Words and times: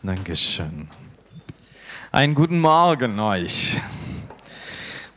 Dankeschön. 0.00 0.88
Einen 2.12 2.36
guten 2.36 2.60
Morgen 2.60 3.18
euch. 3.18 3.80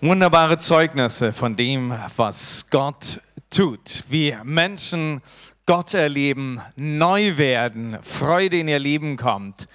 Wunderbare 0.02 0.58
Zeugnisse 0.58 1.32
von 1.34 1.56
dem, 1.56 1.94
was 2.18 2.68
Gott 2.72 3.22
tut. 3.52 4.04
Wie 4.10 4.36
Menschen 4.44 5.22
Gott 5.68 5.94
erleben, 5.94 6.60
neu 6.76 7.38
werden, 7.38 8.00
Freude 8.02 8.58
in 8.58 8.68
ihr 8.68 8.80
Leben 8.80 9.18
kommt. 9.18 9.68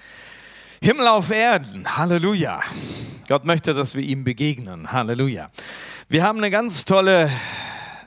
Himmel 0.82 1.06
auf 1.06 1.30
Erden, 1.30 1.96
Halleluja. 1.96 2.60
Gott 3.28 3.44
möchte, 3.44 3.74
dass 3.74 3.94
wir 3.94 4.02
ihm 4.02 4.24
begegnen, 4.24 4.90
Halleluja. 4.90 5.52
Wir 6.08 6.24
haben 6.24 6.38
eine 6.38 6.50
ganz 6.50 6.84
tolle, 6.84 7.30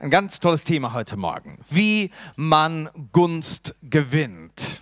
ein 0.02 0.10
ganz 0.10 0.42
tolles 0.42 0.66
Thema 0.66 0.92
heute 0.92 1.16
Morgen. 1.16 1.60
Wie 1.70 2.12
man 2.36 2.90
Gunst 3.14 3.74
gewinnt 3.84 4.82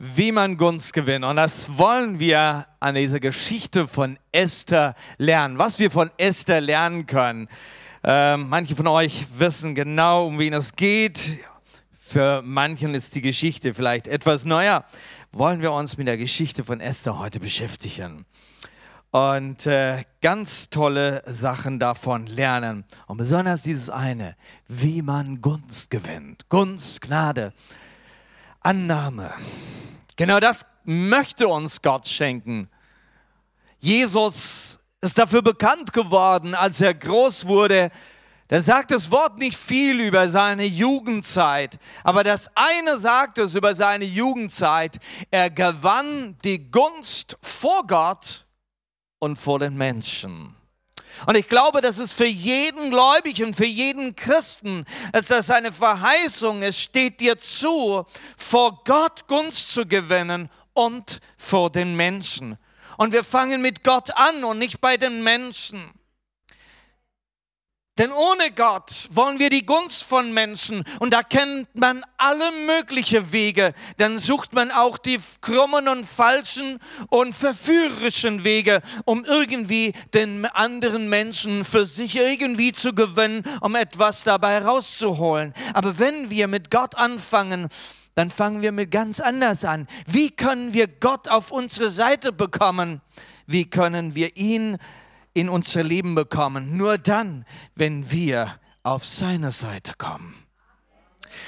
wie 0.00 0.32
man 0.32 0.56
Gunst 0.56 0.94
gewinnt. 0.94 1.26
Und 1.26 1.36
das 1.36 1.76
wollen 1.76 2.18
wir 2.18 2.66
an 2.80 2.94
dieser 2.94 3.20
Geschichte 3.20 3.86
von 3.86 4.18
Esther 4.32 4.94
lernen. 5.18 5.58
Was 5.58 5.78
wir 5.78 5.90
von 5.90 6.10
Esther 6.16 6.62
lernen 6.62 7.06
können. 7.06 7.48
Äh, 8.02 8.38
manche 8.38 8.74
von 8.74 8.86
euch 8.86 9.26
wissen 9.38 9.74
genau, 9.74 10.26
um 10.26 10.38
wen 10.38 10.54
es 10.54 10.74
geht. 10.74 11.40
Für 12.00 12.40
manchen 12.42 12.94
ist 12.94 13.14
die 13.14 13.20
Geschichte 13.20 13.74
vielleicht 13.74 14.08
etwas 14.08 14.46
neuer. 14.46 14.86
Wollen 15.32 15.60
wir 15.60 15.72
uns 15.72 15.98
mit 15.98 16.08
der 16.08 16.16
Geschichte 16.16 16.64
von 16.64 16.80
Esther 16.80 17.18
heute 17.18 17.38
beschäftigen 17.38 18.24
und 19.10 19.66
äh, 19.66 20.04
ganz 20.20 20.70
tolle 20.70 21.22
Sachen 21.26 21.78
davon 21.78 22.26
lernen. 22.26 22.84
Und 23.06 23.18
besonders 23.18 23.62
dieses 23.62 23.90
eine, 23.90 24.36
wie 24.68 25.02
man 25.02 25.40
Gunst 25.40 25.90
gewinnt. 25.90 26.48
Gunst, 26.48 27.00
Gnade, 27.00 27.52
Annahme. 28.60 29.32
Genau 30.20 30.38
das 30.38 30.66
möchte 30.84 31.48
uns 31.48 31.80
Gott 31.80 32.06
schenken. 32.06 32.68
Jesus 33.78 34.78
ist 35.00 35.18
dafür 35.18 35.40
bekannt 35.40 35.94
geworden, 35.94 36.54
als 36.54 36.82
er 36.82 36.92
groß 36.92 37.48
wurde. 37.48 37.90
Da 38.48 38.60
sagt 38.60 38.90
das 38.90 39.10
Wort 39.10 39.38
nicht 39.38 39.56
viel 39.56 39.98
über 39.98 40.28
seine 40.28 40.66
Jugendzeit, 40.66 41.78
aber 42.04 42.22
das 42.22 42.50
eine 42.54 42.98
sagt 42.98 43.38
es 43.38 43.54
über 43.54 43.74
seine 43.74 44.04
Jugendzeit. 44.04 44.98
Er 45.30 45.48
gewann 45.48 46.36
die 46.44 46.70
Gunst 46.70 47.38
vor 47.40 47.86
Gott 47.86 48.44
und 49.20 49.36
vor 49.36 49.58
den 49.58 49.74
Menschen. 49.74 50.54
Und 51.26 51.36
ich 51.36 51.48
glaube, 51.48 51.80
dass 51.80 51.98
es 51.98 52.12
für 52.12 52.26
jeden 52.26 52.90
Gläubigen, 52.90 53.52
für 53.52 53.66
jeden 53.66 54.16
Christen, 54.16 54.84
es 55.12 55.30
ist 55.30 55.50
eine 55.50 55.72
Verheißung, 55.72 56.62
es 56.62 56.80
steht 56.80 57.20
dir 57.20 57.38
zu, 57.38 58.04
vor 58.36 58.82
Gott 58.84 59.26
Gunst 59.26 59.72
zu 59.72 59.86
gewinnen 59.86 60.48
und 60.72 61.20
vor 61.36 61.70
den 61.70 61.96
Menschen. 61.96 62.58
Und 62.96 63.12
wir 63.12 63.24
fangen 63.24 63.62
mit 63.62 63.84
Gott 63.84 64.10
an 64.16 64.44
und 64.44 64.58
nicht 64.58 64.80
bei 64.80 64.96
den 64.96 65.22
Menschen. 65.22 65.90
Denn 68.00 68.12
ohne 68.12 68.50
Gott 68.56 69.10
wollen 69.10 69.38
wir 69.38 69.50
die 69.50 69.66
Gunst 69.66 70.04
von 70.04 70.32
Menschen 70.32 70.84
und 71.00 71.12
da 71.12 71.22
kennt 71.22 71.68
man 71.74 72.02
alle 72.16 72.50
möglichen 72.64 73.30
Wege. 73.30 73.74
Dann 73.98 74.16
sucht 74.16 74.54
man 74.54 74.70
auch 74.70 74.96
die 74.96 75.20
krummen 75.42 75.86
und 75.86 76.06
falschen 76.06 76.78
und 77.10 77.34
verführerischen 77.34 78.42
Wege, 78.42 78.80
um 79.04 79.26
irgendwie 79.26 79.92
den 80.14 80.46
anderen 80.46 81.10
Menschen 81.10 81.62
für 81.62 81.84
sich 81.84 82.16
irgendwie 82.16 82.72
zu 82.72 82.94
gewinnen, 82.94 83.42
um 83.60 83.74
etwas 83.74 84.24
dabei 84.24 84.64
rauszuholen. 84.64 85.52
Aber 85.74 85.98
wenn 85.98 86.30
wir 86.30 86.48
mit 86.48 86.70
Gott 86.70 86.94
anfangen, 86.94 87.68
dann 88.14 88.30
fangen 88.30 88.62
wir 88.62 88.72
mit 88.72 88.90
ganz 88.90 89.20
anders 89.20 89.62
an. 89.66 89.86
Wie 90.06 90.30
können 90.30 90.72
wir 90.72 90.88
Gott 90.88 91.28
auf 91.28 91.52
unsere 91.52 91.90
Seite 91.90 92.32
bekommen? 92.32 93.02
Wie 93.46 93.68
können 93.68 94.14
wir 94.14 94.38
ihn 94.38 94.78
in 95.32 95.48
unser 95.48 95.82
Leben 95.82 96.14
bekommen. 96.14 96.76
Nur 96.76 96.98
dann, 96.98 97.44
wenn 97.74 98.10
wir 98.10 98.58
auf 98.82 99.04
seine 99.04 99.50
Seite 99.50 99.94
kommen. 99.96 100.34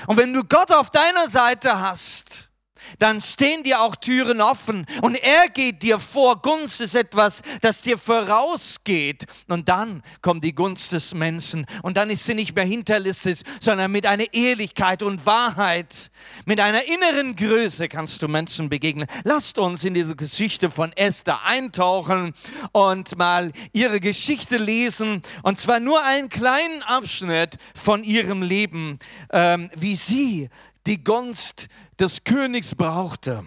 Und 0.07 0.17
wenn 0.17 0.33
du 0.33 0.45
Gott 0.45 0.71
auf 0.71 0.91
deiner 0.91 1.29
Seite 1.29 1.81
hast, 1.81 2.51
dann 2.99 3.21
stehen 3.21 3.63
dir 3.63 3.81
auch 3.81 3.97
Türen 3.97 4.41
offen 4.41 4.87
und 5.03 5.17
er 5.17 5.49
geht 5.49 5.83
dir 5.83 5.99
vor. 5.99 6.41
Gunst 6.43 6.81
ist 6.81 6.95
etwas, 6.95 7.43
das 7.61 7.83
dir 7.83 7.99
vorausgeht 7.99 9.27
und 9.49 9.69
dann 9.69 10.03
kommt 10.21 10.45
die 10.45 10.55
Gunst 10.55 10.93
des 10.93 11.15
Menschen 11.15 11.67
und 11.83 11.97
dann 11.97 12.11
ist 12.11 12.25
sie 12.25 12.35
nicht 12.35 12.55
mehr 12.55 12.65
hinterlistig, 12.65 13.43
sondern 13.61 13.93
mit 13.93 14.07
einer 14.07 14.33
Ehrlichkeit 14.33 15.03
und 15.03 15.27
Wahrheit, 15.27 16.11
mit 16.45 16.61
einer 16.61 16.83
inneren 16.85 17.37
Größe 17.37 17.89
kannst 17.89 18.23
du 18.23 18.29
Menschen 18.29 18.69
begegnen. 18.69 19.07
Lasst 19.25 19.59
uns 19.59 19.85
in 19.85 19.95
diese 19.95 20.17
Geschichte 20.17 20.71
von 20.71 20.93
Esther 20.93 21.45
eintauchen 21.45 22.33
und 22.73 23.17
mal 23.17 23.53
ihre 23.73 24.01
Geschichte 24.01 24.57
lesen 24.57 25.23
und 25.43 25.61
zwar 25.61 25.81
nur 25.81 26.03
einen 26.03 26.29
kleinen 26.29 26.83
Abschnitt 26.83 27.57
von 27.75 28.05
ihrem 28.05 28.43
Leben, 28.43 28.99
ähm, 29.33 29.71
wie 29.77 29.97
sie 29.97 30.49
die 30.87 31.03
Gunst 31.03 31.69
des 31.99 32.25
Königs 32.25 32.75
brauchte. 32.75 33.45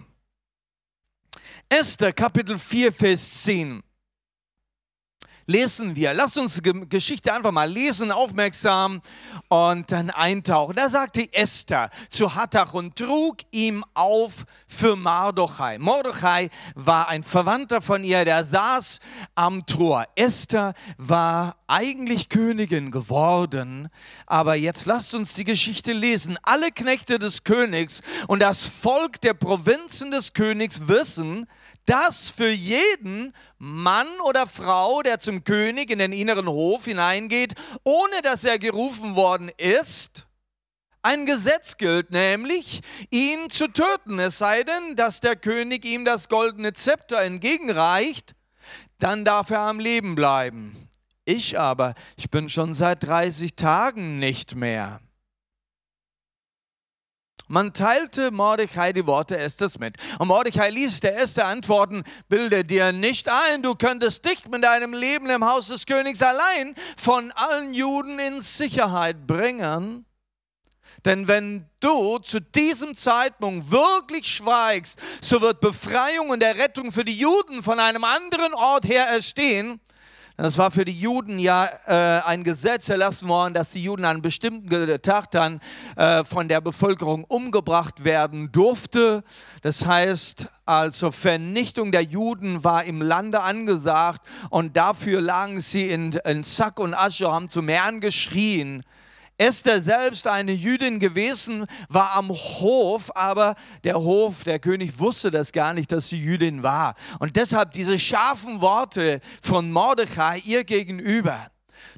Esther 1.68 2.12
Kapitel 2.12 2.58
4, 2.58 2.92
Vers 2.92 3.42
10 3.42 3.82
lesen 5.46 5.96
wir. 5.96 6.12
Lass 6.12 6.36
uns 6.36 6.60
die 6.60 6.88
Geschichte 6.88 7.32
einfach 7.32 7.52
mal 7.52 7.70
lesen, 7.70 8.10
aufmerksam 8.10 9.00
und 9.48 9.90
dann 9.92 10.10
eintauchen. 10.10 10.76
Da 10.76 10.88
sagte 10.88 11.32
Esther 11.32 11.90
zu 12.10 12.34
Hattach 12.34 12.74
und 12.74 12.96
trug 12.96 13.38
ihm 13.52 13.84
auf 13.94 14.44
für 14.66 14.96
Mardochai. 14.96 15.78
Mordechai 15.78 16.50
war 16.74 17.08
ein 17.08 17.22
Verwandter 17.22 17.80
von 17.80 18.04
ihr, 18.04 18.24
der 18.24 18.44
saß 18.44 19.00
am 19.34 19.64
Tor. 19.66 20.04
Esther 20.16 20.74
war 20.98 21.56
eigentlich 21.68 22.28
Königin 22.28 22.90
geworden, 22.90 23.88
aber 24.26 24.54
jetzt 24.54 24.86
lasst 24.86 25.14
uns 25.14 25.34
die 25.34 25.44
Geschichte 25.44 25.92
lesen. 25.92 26.38
Alle 26.42 26.70
Knechte 26.70 27.18
des 27.18 27.44
Königs 27.44 28.02
und 28.28 28.40
das 28.40 28.66
Volk 28.66 29.20
der 29.20 29.34
Provinzen 29.34 30.10
des 30.10 30.32
Königs 30.32 30.88
wissen, 30.88 31.46
dass 31.86 32.30
für 32.30 32.50
jeden 32.50 33.32
Mann 33.58 34.08
oder 34.24 34.46
Frau, 34.46 35.02
der 35.02 35.20
zum 35.20 35.44
König 35.44 35.90
in 35.90 36.00
den 36.00 36.12
inneren 36.12 36.48
Hof 36.48 36.84
hineingeht, 36.84 37.54
ohne 37.84 38.22
dass 38.22 38.44
er 38.44 38.58
gerufen 38.58 39.14
worden 39.14 39.50
ist, 39.56 40.26
ein 41.02 41.24
Gesetz 41.24 41.76
gilt, 41.76 42.10
nämlich 42.10 42.80
ihn 43.10 43.48
zu 43.48 43.68
töten. 43.68 44.18
Es 44.18 44.38
sei 44.38 44.64
denn, 44.64 44.96
dass 44.96 45.20
der 45.20 45.36
König 45.36 45.84
ihm 45.84 46.04
das 46.04 46.28
goldene 46.28 46.72
Zepter 46.72 47.22
entgegenreicht, 47.22 48.34
dann 48.98 49.24
darf 49.24 49.50
er 49.50 49.60
am 49.60 49.78
Leben 49.78 50.16
bleiben. 50.16 50.88
Ich 51.24 51.58
aber, 51.58 51.94
ich 52.16 52.30
bin 52.30 52.48
schon 52.48 52.74
seit 52.74 53.04
30 53.04 53.54
Tagen 53.54 54.18
nicht 54.18 54.56
mehr. 54.56 55.00
Man 57.48 57.72
teilte 57.72 58.32
Mordechai 58.32 58.92
die 58.92 59.06
Worte 59.06 59.38
Esthers 59.38 59.78
mit. 59.78 59.96
Und 60.18 60.28
Mordechai 60.28 60.70
ließ 60.70 61.00
der 61.00 61.20
Esther 61.20 61.46
antworten, 61.46 62.02
bilde 62.28 62.64
dir 62.64 62.90
nicht 62.90 63.28
ein, 63.28 63.62
du 63.62 63.76
könntest 63.76 64.24
dich 64.24 64.46
mit 64.48 64.64
deinem 64.64 64.92
Leben 64.92 65.30
im 65.30 65.44
Haus 65.44 65.68
des 65.68 65.86
Königs 65.86 66.22
allein 66.22 66.74
von 66.96 67.30
allen 67.32 67.72
Juden 67.72 68.18
in 68.18 68.40
Sicherheit 68.40 69.28
bringen. 69.28 70.04
Denn 71.04 71.28
wenn 71.28 71.70
du 71.78 72.18
zu 72.18 72.40
diesem 72.40 72.96
Zeitpunkt 72.96 73.70
wirklich 73.70 74.26
schweigst, 74.26 75.00
so 75.20 75.40
wird 75.40 75.60
Befreiung 75.60 76.30
und 76.30 76.42
Errettung 76.42 76.90
für 76.90 77.04
die 77.04 77.16
Juden 77.16 77.62
von 77.62 77.78
einem 77.78 78.02
anderen 78.02 78.54
Ort 78.54 78.86
her 78.86 79.06
erstehen, 79.06 79.80
das 80.36 80.58
war 80.58 80.70
für 80.70 80.84
die 80.84 80.98
Juden 80.98 81.38
ja 81.38 81.68
äh, 81.86 82.20
ein 82.26 82.44
Gesetz 82.44 82.90
erlassen 82.90 83.26
worden, 83.28 83.54
dass 83.54 83.70
die 83.70 83.82
Juden 83.82 84.04
an 84.04 84.20
bestimmten 84.20 85.00
Tag 85.00 85.30
dann 85.30 85.60
äh, 85.96 86.24
von 86.24 86.48
der 86.48 86.60
Bevölkerung 86.60 87.24
umgebracht 87.24 88.04
werden 88.04 88.52
durfte. 88.52 89.24
Das 89.62 89.86
heißt, 89.86 90.48
also 90.66 91.10
Vernichtung 91.10 91.90
der 91.90 92.02
Juden 92.02 92.64
war 92.64 92.84
im 92.84 93.00
Lande 93.00 93.40
angesagt 93.40 94.20
und 94.50 94.76
dafür 94.76 95.22
lagen 95.22 95.62
sie 95.62 95.88
in, 95.88 96.12
in 96.12 96.42
Sack 96.42 96.80
und 96.80 96.92
Asche, 96.92 97.32
haben 97.32 97.48
zum 97.48 97.68
Herrn 97.68 98.00
geschrien. 98.00 98.82
Esther 99.38 99.82
selbst 99.82 100.26
eine 100.26 100.52
Jüdin 100.52 100.98
gewesen, 100.98 101.66
war 101.88 102.12
am 102.12 102.30
Hof, 102.30 103.14
aber 103.14 103.54
der 103.84 103.96
Hof, 103.96 104.44
der 104.44 104.58
König 104.58 104.98
wusste 104.98 105.30
das 105.30 105.52
gar 105.52 105.74
nicht, 105.74 105.92
dass 105.92 106.08
sie 106.08 106.18
Jüdin 106.18 106.62
war. 106.62 106.94
Und 107.18 107.36
deshalb 107.36 107.72
diese 107.72 107.98
scharfen 107.98 108.60
Worte 108.60 109.20
von 109.42 109.70
Mordechai 109.70 110.38
ihr 110.44 110.64
gegenüber. 110.64 111.50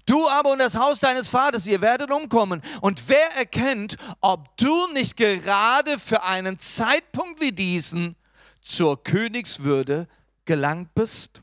Du 0.04 0.28
aber 0.28 0.52
und 0.52 0.58
das 0.58 0.76
Haus 0.76 1.00
deines 1.00 1.28
Vaters, 1.28 1.66
ihr 1.66 1.80
werdet 1.80 2.10
umkommen. 2.10 2.62
Und 2.80 3.08
wer 3.08 3.36
erkennt, 3.36 3.96
ob 4.20 4.56
du 4.56 4.88
nicht 4.94 5.16
gerade 5.16 5.98
für 5.98 6.24
einen 6.24 6.58
Zeitpunkt 6.58 7.40
wie 7.40 7.52
diesen 7.52 8.16
zur 8.62 9.02
Königswürde 9.02 10.08
gelangt 10.44 10.94
bist? 10.94 11.42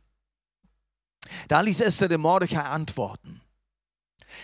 Da 1.48 1.62
ließ 1.62 1.82
Esther 1.82 2.08
dem 2.08 2.22
Mordechai 2.22 2.62
antworten. 2.62 3.42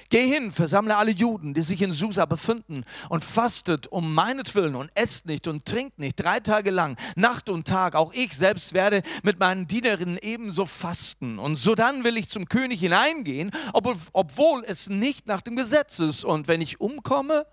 Geh 0.09 0.27
hin, 0.27 0.51
versammle 0.51 0.97
alle 0.97 1.11
Juden, 1.11 1.53
die 1.53 1.61
sich 1.61 1.81
in 1.81 1.91
Susa 1.93 2.25
befinden, 2.25 2.83
und 3.09 3.23
fastet 3.23 3.87
um 3.87 4.13
meinetwillen 4.13 4.75
und 4.75 4.91
esst 4.95 5.25
nicht 5.25 5.47
und 5.47 5.65
trinkt 5.65 5.99
nicht 5.99 6.15
drei 6.15 6.39
Tage 6.39 6.71
lang, 6.71 6.97
Nacht 7.15 7.49
und 7.49 7.67
Tag. 7.67 7.95
Auch 7.95 8.13
ich 8.13 8.35
selbst 8.35 8.73
werde 8.73 9.01
mit 9.23 9.39
meinen 9.39 9.67
Dienerinnen 9.67 10.17
ebenso 10.21 10.65
fasten. 10.65 11.39
Und 11.39 11.55
sodann 11.55 12.03
will 12.03 12.17
ich 12.17 12.29
zum 12.29 12.45
König 12.45 12.79
hineingehen, 12.79 13.51
obwohl 13.73 14.63
es 14.65 14.89
nicht 14.89 15.27
nach 15.27 15.41
dem 15.41 15.55
Gesetz 15.55 15.99
ist. 15.99 16.25
Und 16.25 16.47
wenn 16.47 16.61
ich 16.61 16.81
umkomme, 16.81 17.45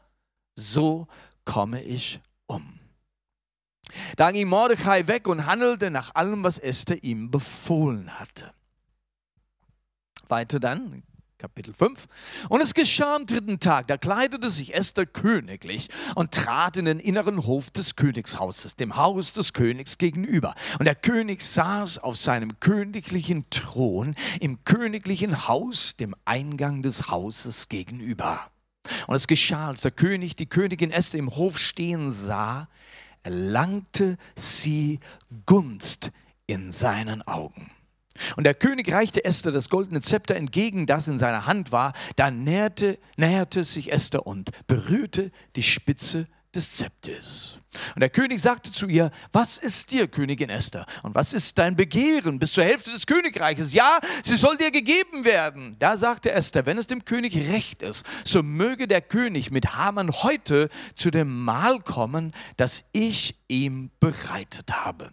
so 0.55 1.07
komme 1.45 1.83
ich 1.83 2.21
um. 2.47 2.79
Da 4.17 4.33
ging 4.33 4.49
Mordechai 4.49 5.07
weg 5.07 5.27
und 5.29 5.47
handelte 5.47 5.91
nach 5.91 6.15
allem, 6.15 6.45
was 6.45 6.59
Esther 6.59 7.03
ihm 7.03 7.31
befohlen 7.31 8.19
hatte. 8.19 8.53
Weiter 10.29 10.61
dann, 10.61 11.03
Kapitel 11.39 11.73
5. 11.73 12.09
Und 12.49 12.61
es 12.61 12.75
geschah 12.75 13.15
am 13.15 13.25
dritten 13.25 13.61
Tag, 13.61 13.87
da 13.87 13.97
kleidete 13.97 14.51
sich 14.51 14.75
Esther 14.75 15.07
königlich 15.07 15.89
und 16.17 16.33
trat 16.33 16.77
in 16.77 16.87
den 16.87 16.99
inneren 16.99 17.47
Hof 17.47 17.71
des 17.71 17.95
Königshauses, 17.95 18.75
dem 18.75 18.97
Haus 18.97 19.35
des 19.35 19.53
Königs 19.53 19.99
gegenüber. 19.99 20.57
Und 20.81 20.87
der 20.87 20.97
König 20.97 21.43
saß 21.43 21.99
auf 21.99 22.17
seinem 22.17 22.59
königlichen 22.59 23.49
Thron 23.51 24.17
im 24.41 24.65
königlichen 24.65 25.47
Haus, 25.47 25.97
dem 25.97 26.17
Eingang 26.25 26.83
des 26.83 27.09
Hauses 27.09 27.69
gegenüber. 27.69 28.51
Und 29.07 29.15
es 29.15 29.29
geschah, 29.29 29.69
als 29.69 29.83
der 29.83 29.93
König 29.93 30.35
die 30.35 30.47
Königin 30.47 30.91
Esther 30.91 31.21
im 31.21 31.37
Hof 31.37 31.61
stehen 31.61 32.11
sah, 32.11 32.67
erlangte 33.23 34.17
sie 34.35 34.99
Gunst 35.47 36.11
in 36.49 36.73
seinen 36.73 37.23
Augen. 37.23 37.71
Und 38.37 38.45
der 38.45 38.55
König 38.55 38.93
reichte 38.93 39.25
Esther 39.25 39.53
das 39.53 39.69
goldene 39.69 40.01
Zepter 40.01 40.37
entgegen, 40.37 40.87
das 40.87 41.09
in 41.09 41.19
seiner 41.19 41.47
Hand 41.47 41.73
war. 41.73 41.93
Da 42.17 42.31
näherte, 42.31 42.99
näherte 43.17 43.65
sich 43.65 43.93
Esther 43.93 44.27
und 44.27 44.51
berührte 44.67 45.31
die 45.57 45.63
Spitze 45.63 46.27
des 46.55 46.73
Zepters. 46.73 47.61
Und 47.95 48.01
der 48.01 48.09
König 48.09 48.41
sagte 48.41 48.73
zu 48.73 48.87
ihr, 48.87 49.11
was 49.33 49.59
ist 49.59 49.93
dir, 49.93 50.09
Königin 50.09 50.49
Esther? 50.49 50.87
Und 51.03 51.15
was 51.15 51.33
ist 51.35 51.59
dein 51.59 51.77
Begehren 51.77 52.39
bis 52.39 52.53
zur 52.53 52.65
Hälfte 52.65 52.91
des 52.91 53.07
Königreiches? 53.07 53.73
Ja, 53.73 53.99
sie 54.25 54.37
soll 54.37 54.57
dir 54.57 54.71
gegeben 54.71 55.25
werden. 55.25 55.77
Da 55.79 55.97
sagte 55.97 56.33
Esther, 56.33 56.65
wenn 56.67 56.79
es 56.79 56.87
dem 56.87 57.05
König 57.05 57.37
recht 57.37 57.83
ist, 57.83 58.05
so 58.25 58.43
möge 58.43 58.89
der 58.89 59.03
König 59.03 59.51
mit 59.51 59.77
Haman 59.77 60.11
heute 60.11 60.69
zu 60.95 61.11
dem 61.11 61.45
Mahl 61.45 61.81
kommen, 61.81 62.33
das 62.57 62.85
ich 62.93 63.37
ihm 63.49 63.91
bereitet 64.01 64.73
habe. 64.73 65.13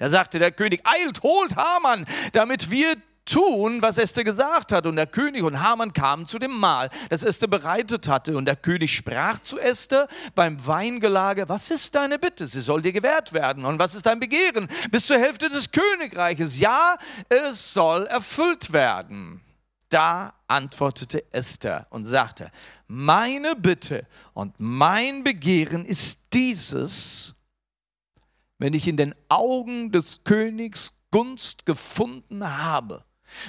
Da 0.00 0.08
sagte 0.08 0.38
der 0.38 0.50
König, 0.50 0.80
eilt, 0.84 1.22
holt 1.22 1.56
Haman, 1.56 2.06
damit 2.32 2.70
wir 2.70 2.96
tun, 3.26 3.82
was 3.82 3.98
Esther 3.98 4.24
gesagt 4.24 4.72
hat. 4.72 4.86
Und 4.86 4.96
der 4.96 5.06
König 5.06 5.42
und 5.42 5.60
Haman 5.60 5.92
kamen 5.92 6.26
zu 6.26 6.38
dem 6.38 6.52
Mahl, 6.52 6.88
das 7.10 7.22
Esther 7.22 7.48
bereitet 7.48 8.08
hatte. 8.08 8.34
Und 8.34 8.46
der 8.46 8.56
König 8.56 8.96
sprach 8.96 9.40
zu 9.40 9.58
Esther 9.58 10.08
beim 10.34 10.66
Weingelage, 10.66 11.50
was 11.50 11.70
ist 11.70 11.94
deine 11.94 12.18
Bitte? 12.18 12.46
Sie 12.46 12.62
soll 12.62 12.80
dir 12.80 12.92
gewährt 12.92 13.34
werden. 13.34 13.66
Und 13.66 13.78
was 13.78 13.94
ist 13.94 14.06
dein 14.06 14.20
Begehren? 14.20 14.68
Bis 14.90 15.04
zur 15.04 15.18
Hälfte 15.18 15.50
des 15.50 15.70
Königreiches. 15.70 16.58
Ja, 16.58 16.96
es 17.28 17.74
soll 17.74 18.06
erfüllt 18.06 18.72
werden. 18.72 19.42
Da 19.90 20.32
antwortete 20.48 21.30
Esther 21.30 21.86
und 21.90 22.06
sagte, 22.06 22.50
meine 22.86 23.54
Bitte 23.54 24.06
und 24.32 24.54
mein 24.56 25.24
Begehren 25.24 25.84
ist 25.84 26.32
dieses, 26.32 27.34
wenn 28.60 28.74
ich 28.74 28.86
in 28.86 28.96
den 28.96 29.14
Augen 29.28 29.90
des 29.90 30.22
Königs 30.22 31.00
Gunst 31.10 31.66
gefunden 31.66 32.46
habe, 32.62 33.04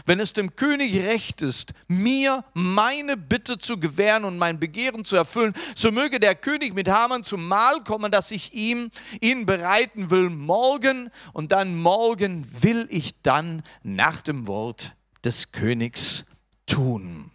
wenn 0.05 0.19
es 0.19 0.33
dem 0.33 0.55
König 0.55 0.95
recht 0.95 1.41
ist, 1.41 1.73
mir 1.87 2.45
meine 2.53 3.17
Bitte 3.17 3.57
zu 3.57 3.79
gewähren 3.79 4.25
und 4.25 4.37
mein 4.37 4.59
Begehren 4.59 5.03
zu 5.03 5.15
erfüllen, 5.15 5.53
so 5.75 5.91
möge 5.91 6.19
der 6.19 6.35
König 6.35 6.73
mit 6.73 6.87
Haman 6.87 7.23
zum 7.23 7.47
Mahl 7.47 7.83
kommen, 7.83 8.11
dass 8.11 8.31
ich 8.31 8.53
ihm 8.53 8.89
ihn 9.19 9.45
bereiten 9.45 10.09
will 10.09 10.29
morgen 10.29 11.09
und 11.33 11.51
dann 11.51 11.75
morgen 11.75 12.47
will 12.63 12.87
ich 12.89 13.21
dann 13.21 13.63
nach 13.83 14.21
dem 14.21 14.47
Wort 14.47 14.95
des 15.23 15.51
Königs 15.51 16.25
tun. 16.65 17.31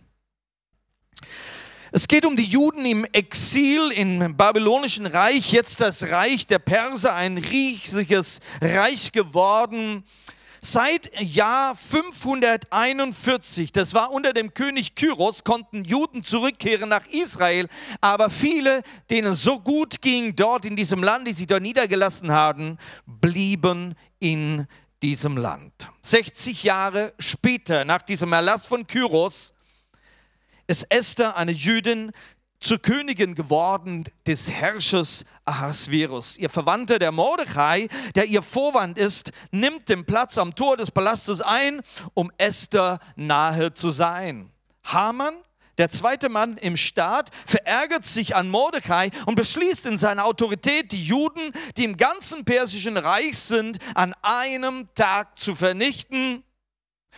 Es 1.97 2.07
geht 2.09 2.27
um 2.27 2.37
die 2.37 2.45
Juden 2.45 2.85
im 2.85 3.07
Exil 3.07 3.91
im 3.93 4.37
babylonischen 4.37 5.07
Reich, 5.07 5.51
jetzt 5.51 5.81
das 5.81 6.11
Reich 6.11 6.47
der 6.47 6.59
Perser, 6.59 7.15
ein 7.15 7.39
riesiges 7.39 8.41
Reich 8.61 9.13
geworden. 9.13 10.05
Seit 10.61 11.11
Jahr 11.19 11.75
541, 11.75 13.73
das 13.73 13.95
war 13.95 14.11
unter 14.11 14.35
dem 14.35 14.53
König 14.53 14.95
Kyros, 14.95 15.43
konnten 15.43 15.87
Juden 15.87 16.23
zurückkehren 16.23 16.91
nach 16.91 17.07
Israel, 17.07 17.67
aber 18.03 18.29
viele, 18.29 18.83
denen 19.09 19.33
so 19.33 19.59
gut 19.59 20.03
ging 20.03 20.37
dort 20.37 20.67
in 20.67 20.77
diesem 20.77 21.03
Land, 21.03 21.27
die 21.27 21.33
sich 21.33 21.47
dort 21.47 21.63
niedergelassen 21.63 22.31
haben, 22.31 22.77
blieben 23.07 23.95
in 24.19 24.67
diesem 25.03 25.39
Land. 25.39 25.73
60 26.03 26.63
Jahre 26.63 27.15
später, 27.19 27.87
nach 27.87 28.03
diesem 28.03 28.35
Erlass 28.35 28.67
von 28.67 28.87
Kyros, 28.87 29.55
ist 30.67 30.87
Esther, 30.91 31.37
eine 31.37 31.53
Jüdin, 31.53 32.13
zur 32.61 32.79
Königin 32.79 33.35
geworden 33.35 34.05
des 34.27 34.51
Herrschers 34.51 35.25
Ahasverus. 35.45 36.39
Ihr 36.39 36.51
Verwandter, 36.51 36.99
der 36.99 37.13
Mordechai, 37.13 37.89
der 38.15 38.25
ihr 38.27 38.43
Vorwand 38.43 38.99
ist, 38.99 39.31
nimmt 39.51 39.89
den 39.89 40.05
Platz 40.05 40.39
am 40.39 40.55
Tor 40.55 40.77
des 40.77 40.91
Palastes 40.91 41.41
ein, 41.41 41.81
um 42.15 42.33
Esther 42.39 42.99
nahe 43.15 43.75
zu 43.75 43.91
sein. 43.91 44.51
Haman, 44.85 45.35
der 45.79 45.91
zweite 45.91 46.31
Mann 46.31 46.57
im 46.57 46.77
Staat, 46.77 47.31
verärgert 47.45 48.07
sich 48.07 48.35
an 48.35 48.49
Mordechai 48.49 49.11
und 49.27 49.35
beschließt 49.35 49.85
in 49.87 49.99
seiner 49.99 50.25
Autorität, 50.25 50.93
die 50.93 51.03
Juden, 51.03 51.53
die 51.77 51.85
im 51.85 51.99
ganzen 51.99 52.45
persischen 52.45 52.97
Reich 52.97 53.39
sind, 53.39 53.79
an 53.95 54.15
einem 54.23 54.89
Tag 54.95 55.39
zu 55.39 55.55
vernichten 55.55 56.43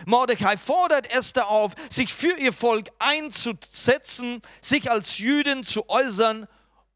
Mordecai 0.07 0.57
fordert 0.57 1.13
Esther 1.13 1.49
auf, 1.49 1.73
sich 1.91 2.13
für 2.13 2.37
ihr 2.39 2.53
Volk 2.53 2.89
einzusetzen, 2.99 4.43
sich 4.61 4.91
als 4.91 5.19
Jüdin 5.19 5.65
zu 5.65 5.89
äußern 5.89 6.47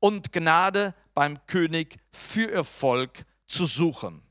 und 0.00 0.32
Gnade 0.32 0.94
beim 1.14 1.38
König 1.46 1.96
für 2.12 2.50
ihr 2.50 2.64
Volk 2.64 3.24
zu 3.46 3.66
suchen. 3.66 4.22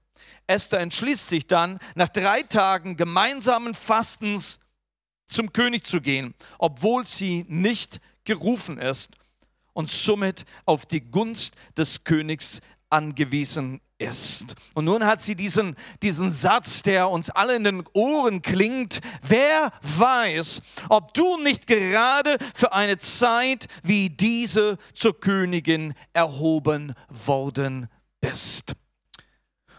Esther 0.48 0.80
entschließt 0.80 1.30
sich 1.30 1.48
dann, 1.48 1.80
nach 1.96 2.10
drei 2.10 2.44
Tagen 2.44 2.98
gemeinsamen 2.98 3.74
Fastens 3.74 4.60
zum 5.28 5.54
König 5.54 5.86
zu 5.86 6.02
gehen, 6.02 6.36
obwohl 6.60 7.06
sie 7.06 7.46
nicht 7.48 8.00
gerufen 8.26 8.78
ist 8.78 9.12
und 9.74 9.90
somit 9.90 10.46
auf 10.66 10.86
die 10.86 11.02
Gunst 11.02 11.56
des 11.78 12.04
Königs 12.04 12.60
angewiesen 12.90 13.80
ist. 14.02 14.56
Und 14.74 14.86
nun 14.86 15.06
hat 15.06 15.22
sie 15.22 15.36
diesen, 15.36 15.76
diesen 16.02 16.32
Satz, 16.32 16.82
der 16.82 17.10
uns 17.10 17.30
alle 17.30 17.56
in 17.56 17.64
den 17.64 17.84
Ohren 17.94 18.42
klingt. 18.42 19.00
Wer 19.22 19.72
weiß, 19.82 20.62
ob 20.90 21.14
du 21.14 21.38
nicht 21.38 21.68
gerade 21.68 22.38
für 22.54 22.74
eine 22.74 22.98
Zeit 22.98 23.68
wie 23.84 24.10
diese 24.10 24.78
zur 24.94 25.20
Königin 25.20 25.94
erhoben 26.14 26.94
worden 27.08 27.88
bist. 28.20 28.74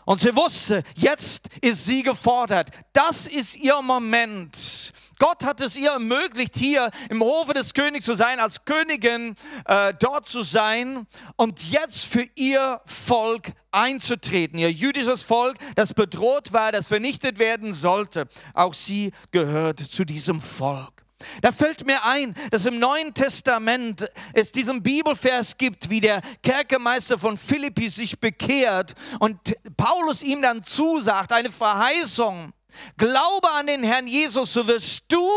Und 0.05 0.21
sie 0.21 0.35
wusste, 0.35 0.83
jetzt 0.97 1.49
ist 1.61 1.85
sie 1.85 2.03
gefordert. 2.03 2.71
Das 2.93 3.27
ist 3.27 3.57
ihr 3.57 3.81
Moment. 3.83 4.93
Gott 5.23 5.45
hat 5.45 5.61
es 5.61 5.77
ihr 5.77 5.93
ermöglicht, 5.93 6.57
hier 6.57 6.91
im 7.09 7.23
Hofe 7.23 7.55
des 7.55 7.75
Königs 7.75 8.07
zu 8.07 8.17
sein, 8.17 8.41
als 8.41 8.65
Königin 8.65 9.37
äh, 9.67 9.95
dort 9.97 10.27
zu 10.27 10.43
sein 10.43 11.07
und 11.37 11.71
jetzt 11.71 12.07
für 12.07 12.27
ihr 12.35 12.81
Volk 12.85 13.53
einzutreten. 13.71 14.59
Ihr 14.59 14.73
jüdisches 14.73 15.23
Volk, 15.23 15.59
das 15.77 15.95
bedroht 15.95 16.53
war, 16.53 16.73
das 16.73 16.89
vernichtet 16.89 17.39
werden 17.39 17.73
sollte. 17.73 18.27
Auch 18.53 18.75
sie 18.75 19.13
gehört 19.31 19.79
zu 19.79 20.05
diesem 20.05 20.41
Volk. 20.41 21.05
Da 21.41 21.53
fällt 21.53 21.87
mir 21.87 22.05
ein, 22.05 22.35
dass 22.51 22.67
im 22.67 22.81
Neuen 22.81 23.15
Testament 23.15 24.11
es 24.35 24.51
diesen 24.51 24.83
Bibelvers 24.83 25.57
gibt, 25.57 25.89
wie 25.89 26.01
der 26.01 26.21
Kerkermeister 26.43 27.17
von 27.17 27.37
Philippi 27.37 27.89
sich 27.89 28.19
bekehrt 28.19 28.97
und 29.21 29.39
Paulus 29.77 30.25
ihm 30.25 30.43
dann 30.43 30.65
zusagt, 30.65 31.31
eine 31.31 31.53
Verheißung. 31.53 32.53
Glaube 32.97 33.51
an 33.53 33.67
den 33.67 33.83
Herrn 33.83 34.07
Jesus, 34.07 34.53
so 34.53 34.67
wirst 34.67 35.05
du 35.09 35.29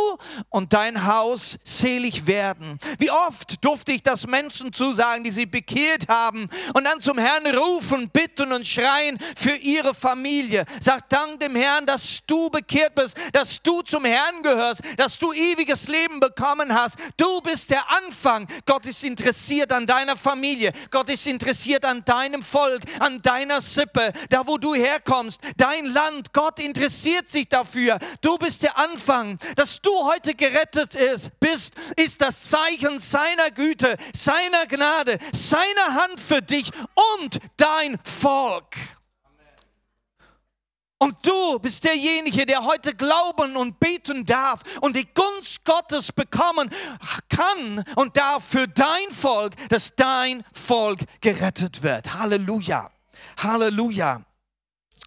und 0.49 0.73
dein 0.73 1.05
Haus 1.05 1.57
selig 1.63 2.27
werden. 2.27 2.79
Wie 2.99 3.11
oft 3.11 3.63
durfte 3.63 3.91
ich 3.91 4.03
das 4.03 4.27
Menschen 4.27 4.73
zusagen, 4.73 5.23
die 5.23 5.31
sich 5.31 5.49
bekehrt 5.49 6.07
haben 6.07 6.47
und 6.73 6.83
dann 6.83 6.99
zum 6.99 7.17
Herrn 7.17 7.45
rufen, 7.55 8.09
bitten 8.09 8.51
und 8.51 8.67
schreien 8.67 9.17
für 9.35 9.55
ihre 9.55 9.93
Familie. 9.93 10.65
Sag 10.79 11.09
Dank 11.09 11.39
dem 11.39 11.55
Herrn, 11.55 11.85
dass 11.85 12.19
du 12.25 12.49
bekehrt 12.49 12.95
bist, 12.95 13.17
dass 13.33 13.61
du 13.61 13.81
zum 13.81 14.05
Herrn 14.05 14.41
gehörst, 14.43 14.81
dass 14.97 15.17
du 15.17 15.33
ewiges 15.33 15.87
Leben 15.87 16.19
bekommen 16.19 16.73
hast. 16.73 16.97
Du 17.17 17.41
bist 17.41 17.69
der 17.69 17.83
Anfang. 17.91 18.47
Gott 18.65 18.85
ist 18.85 19.03
interessiert 19.03 19.71
an 19.71 19.85
deiner 19.85 20.15
Familie. 20.15 20.71
Gott 20.91 21.09
ist 21.09 21.27
interessiert 21.27 21.85
an 21.85 22.03
deinem 22.05 22.43
Volk, 22.43 22.81
an 22.99 23.21
deiner 23.21 23.61
Sippe, 23.61 24.11
da 24.29 24.45
wo 24.45 24.57
du 24.57 24.73
herkommst, 24.73 25.39
dein 25.57 25.85
Land. 25.85 26.33
Gott 26.33 26.59
interessiert 26.59 27.24
interessiert 27.25 27.29
sich 27.29 27.49
dafür. 27.49 27.99
Du 28.21 28.37
bist 28.37 28.63
der 28.63 28.77
Anfang. 28.77 29.37
Dass 29.55 29.81
du 29.81 29.91
heute 30.05 30.33
gerettet 30.33 30.97
bist, 31.39 31.73
ist 31.97 32.21
das 32.21 32.49
Zeichen 32.49 32.99
seiner 32.99 33.51
Güte, 33.51 33.95
seiner 34.13 34.65
Gnade, 34.67 35.17
seiner 35.33 36.01
Hand 36.01 36.19
für 36.19 36.41
dich 36.41 36.69
und 37.21 37.39
dein 37.57 37.97
Volk. 38.03 38.75
Und 40.97 41.17
du 41.23 41.59
bist 41.59 41.83
derjenige, 41.83 42.45
der 42.45 42.63
heute 42.63 42.95
glauben 42.95 43.57
und 43.57 43.79
beten 43.79 44.25
darf 44.25 44.61
und 44.81 44.95
die 44.95 45.07
Gunst 45.13 45.65
Gottes 45.65 46.11
bekommen 46.11 46.69
kann 47.29 47.83
und 47.95 48.15
darf 48.15 48.45
für 48.45 48.67
dein 48.67 49.11
Volk, 49.11 49.53
dass 49.69 49.95
dein 49.95 50.43
Volk 50.53 50.99
gerettet 51.19 51.83
wird. 51.83 52.13
Halleluja. 52.13 52.89
Halleluja. 53.37 54.23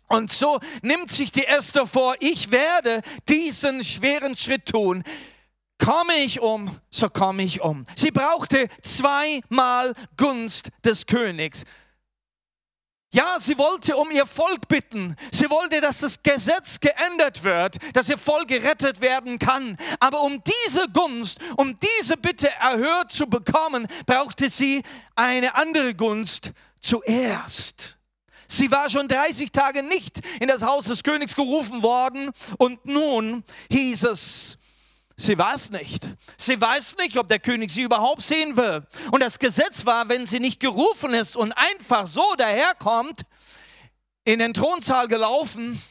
Und 0.09 0.33
so 0.33 0.59
nimmt 0.83 1.11
sich 1.11 1.33
die 1.33 1.47
Esther 1.47 1.87
vor, 1.87 2.17
ich 2.21 2.51
werde 2.51 3.03
diesen 3.29 3.85
schweren 3.85 4.37
Schritt 4.37 4.67
tun. 4.67 5.03
Komme 5.79 6.15
ich 6.17 6.41
um, 6.41 6.81
so 6.91 7.09
komme 7.09 7.43
ich 7.43 7.61
um. 7.61 7.85
Sie 7.95 8.11
brauchte 8.11 8.69
zweimal 8.83 9.95
Gunst 10.17 10.71
des 10.85 11.07
Königs. 11.07 11.63
Ja, 13.11 13.39
sie 13.41 13.57
wollte 13.57 13.97
um 13.97 14.11
ihr 14.11 14.27
Volk 14.27 14.69
bitten. 14.69 15.17
Sie 15.31 15.49
wollte, 15.49 15.81
dass 15.81 16.01
das 16.01 16.23
Gesetz 16.23 16.79
geändert 16.79 17.43
wird, 17.43 17.79
dass 17.95 18.09
ihr 18.11 18.19
Volk 18.19 18.49
gerettet 18.49 19.01
werden 19.01 19.39
kann. 19.39 19.79
Aber 19.99 20.23
um 20.23 20.43
diese 20.45 20.85
Gunst, 20.93 21.39
um 21.57 21.79
diese 21.79 22.19
Bitte 22.19 22.51
erhört 22.61 23.11
zu 23.11 23.27
bekommen, 23.27 23.87
brauchte 24.05 24.51
sie 24.51 24.83
eine 25.15 25.55
andere 25.55 25.95
Gunst 25.95 26.53
zuerst. 26.81 27.98
Sie 28.49 28.71
war 28.71 28.89
schon 28.89 29.07
30 29.07 29.53
Tage 29.53 29.83
nicht 29.83 30.21
in 30.41 30.49
das 30.49 30.63
Haus 30.63 30.87
des 30.87 31.05
Königs 31.05 31.37
gerufen 31.37 31.83
worden 31.83 32.31
und 32.57 32.85
nun 32.87 33.45
hieß 33.71 34.05
es, 34.05 34.59
Sie 35.21 35.37
weiß 35.37 35.71
nicht. 35.71 36.09
Sie 36.37 36.61
weiß 36.61 36.97
nicht, 36.99 37.17
ob 37.17 37.27
der 37.29 37.41
König 37.41 37.73
sie 37.73 37.83
überhaupt 37.83 38.23
sehen 38.23 38.57
will. 38.57 38.87
Und 39.11 39.19
das 39.19 39.41
Gesetz 39.41 39.85
war, 39.85 40.09
wenn 40.09 40.27
sie 40.27 40.39
nicht 40.39 40.61
gerufen 40.61 41.13
ist 41.13 41.35
und 41.35 41.53
einfach 41.53 42.07
so 42.07 42.25
daherkommt, 42.39 43.23
in 44.25 44.39
den 44.39 44.55
Thronsaal 44.55 45.09
gelaufen, 45.09 45.83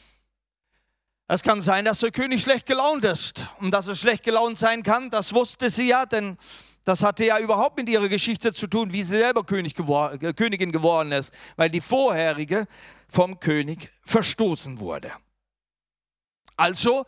es 1.26 1.42
kann 1.42 1.60
sein, 1.60 1.84
dass 1.84 1.98
der 2.00 2.10
König 2.10 2.40
schlecht 2.40 2.64
gelaunt 2.64 3.04
ist. 3.04 3.44
Und 3.60 3.70
dass 3.70 3.86
er 3.86 3.96
schlecht 3.96 4.24
gelaunt 4.24 4.56
sein 4.56 4.82
kann, 4.82 5.10
das 5.10 5.34
wusste 5.34 5.68
sie 5.68 5.88
ja, 5.88 6.06
denn 6.06 6.38
das 6.88 7.02
hatte 7.02 7.26
ja 7.26 7.38
überhaupt 7.38 7.76
mit 7.76 7.90
ihrer 7.90 8.08
Geschichte 8.08 8.50
zu 8.54 8.66
tun, 8.66 8.94
wie 8.94 9.02
sie 9.02 9.18
selber 9.18 9.44
König 9.44 9.74
gewor 9.74 10.14
äh, 10.22 10.32
Königin 10.32 10.72
geworden 10.72 11.12
ist, 11.12 11.34
weil 11.56 11.68
die 11.68 11.82
vorherige 11.82 12.66
vom 13.10 13.38
König 13.38 13.92
verstoßen 14.04 14.80
wurde. 14.80 15.12
Also 16.56 17.04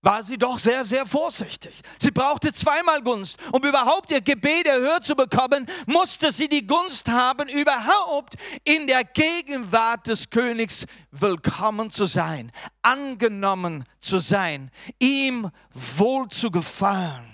war 0.00 0.22
sie 0.22 0.38
doch 0.38 0.58
sehr, 0.58 0.86
sehr 0.86 1.04
vorsichtig. 1.04 1.82
Sie 1.98 2.10
brauchte 2.10 2.50
zweimal 2.54 3.02
Gunst. 3.02 3.36
Um 3.52 3.62
überhaupt 3.62 4.10
ihr 4.10 4.22
Gebet 4.22 4.66
erhört 4.66 5.04
zu 5.04 5.14
bekommen, 5.14 5.66
musste 5.84 6.32
sie 6.32 6.48
die 6.48 6.66
Gunst 6.66 7.06
haben, 7.10 7.50
überhaupt 7.50 8.36
in 8.64 8.86
der 8.86 9.04
Gegenwart 9.04 10.06
des 10.06 10.30
Königs 10.30 10.86
willkommen 11.10 11.90
zu 11.90 12.06
sein, 12.06 12.50
angenommen 12.80 13.84
zu 14.00 14.18
sein, 14.18 14.70
ihm 14.98 15.50
wohl 15.74 16.26
zu 16.28 16.50
gefallen. 16.50 17.29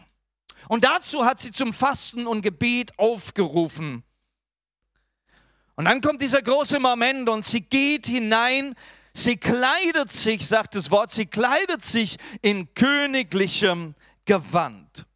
Und 0.69 0.85
dazu 0.85 1.25
hat 1.25 1.41
sie 1.41 1.53
zum 1.53 1.73
Fasten 1.73 2.27
und 2.27 2.43
Gebet 2.43 2.99
aufgerufen. 2.99 4.03
Und 5.77 5.85
dann 5.85 6.01
kommt 6.01 6.23
dieser 6.23 6.43
große 6.43 6.81
Moment 6.81 7.29
und 7.29 7.45
sie 7.45 7.61
geht 7.61 8.07
hinein 8.07 8.75
Sie 9.17 9.39
kleidet 9.39 10.13
sich, 10.13 10.47
sagt 10.47 10.75
das 10.75 10.91
Wort, 10.91 11.11
sie 11.11 11.25
kleidet 11.25 11.83
sich 11.83 12.19
in 12.43 12.75
königlichem 12.75 13.95
Gewand. 14.27 15.07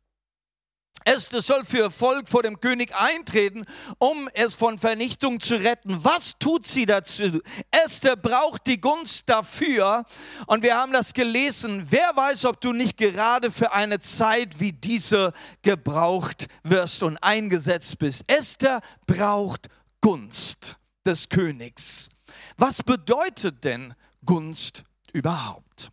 Esther 1.10 1.42
soll 1.42 1.64
für 1.64 1.90
Volk 1.90 2.28
vor 2.28 2.44
dem 2.44 2.60
König 2.60 2.94
eintreten, 2.94 3.64
um 3.98 4.28
es 4.32 4.54
von 4.54 4.78
Vernichtung 4.78 5.40
zu 5.40 5.56
retten. 5.56 6.04
Was 6.04 6.38
tut 6.38 6.64
sie 6.68 6.86
dazu? 6.86 7.40
Esther 7.72 8.14
braucht 8.14 8.68
die 8.68 8.80
Gunst 8.80 9.28
dafür. 9.28 10.04
Und 10.46 10.62
wir 10.62 10.76
haben 10.76 10.92
das 10.92 11.12
gelesen. 11.12 11.88
Wer 11.90 12.12
weiß, 12.14 12.44
ob 12.44 12.60
du 12.60 12.72
nicht 12.72 12.96
gerade 12.96 13.50
für 13.50 13.72
eine 13.72 13.98
Zeit 13.98 14.60
wie 14.60 14.72
diese 14.72 15.32
gebraucht 15.62 16.46
wirst 16.62 17.02
und 17.02 17.16
eingesetzt 17.16 17.98
bist. 17.98 18.22
Esther 18.28 18.80
braucht 19.08 19.66
Gunst 20.00 20.76
des 21.04 21.28
Königs. 21.28 22.08
Was 22.56 22.84
bedeutet 22.84 23.64
denn 23.64 23.94
Gunst 24.24 24.84
überhaupt? 25.12 25.90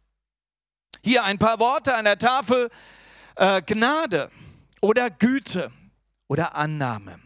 Hier 1.03 1.23
ein 1.23 1.39
paar 1.39 1.59
Worte 1.59 1.95
an 1.95 2.05
der 2.05 2.19
Tafel. 2.19 2.69
Äh, 3.35 3.63
Gnade 3.63 4.29
oder 4.81 5.09
Güte 5.09 5.71
oder 6.27 6.55
Annahme. 6.55 7.19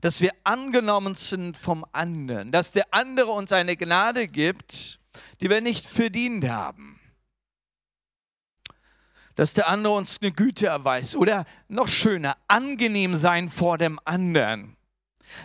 Dass 0.00 0.20
wir 0.20 0.30
angenommen 0.44 1.14
sind 1.14 1.56
vom 1.56 1.84
anderen. 1.92 2.52
Dass 2.52 2.72
der 2.72 2.86
andere 2.92 3.30
uns 3.32 3.52
eine 3.52 3.76
Gnade 3.76 4.28
gibt, 4.28 5.00
die 5.40 5.50
wir 5.50 5.60
nicht 5.60 5.86
verdient 5.86 6.48
haben. 6.48 7.00
Dass 9.34 9.54
der 9.54 9.68
andere 9.68 9.94
uns 9.94 10.18
eine 10.20 10.32
Güte 10.32 10.66
erweist. 10.66 11.16
Oder 11.16 11.44
noch 11.68 11.88
schöner, 11.88 12.36
angenehm 12.48 13.14
sein 13.14 13.48
vor 13.48 13.78
dem 13.78 13.98
anderen 14.04 14.76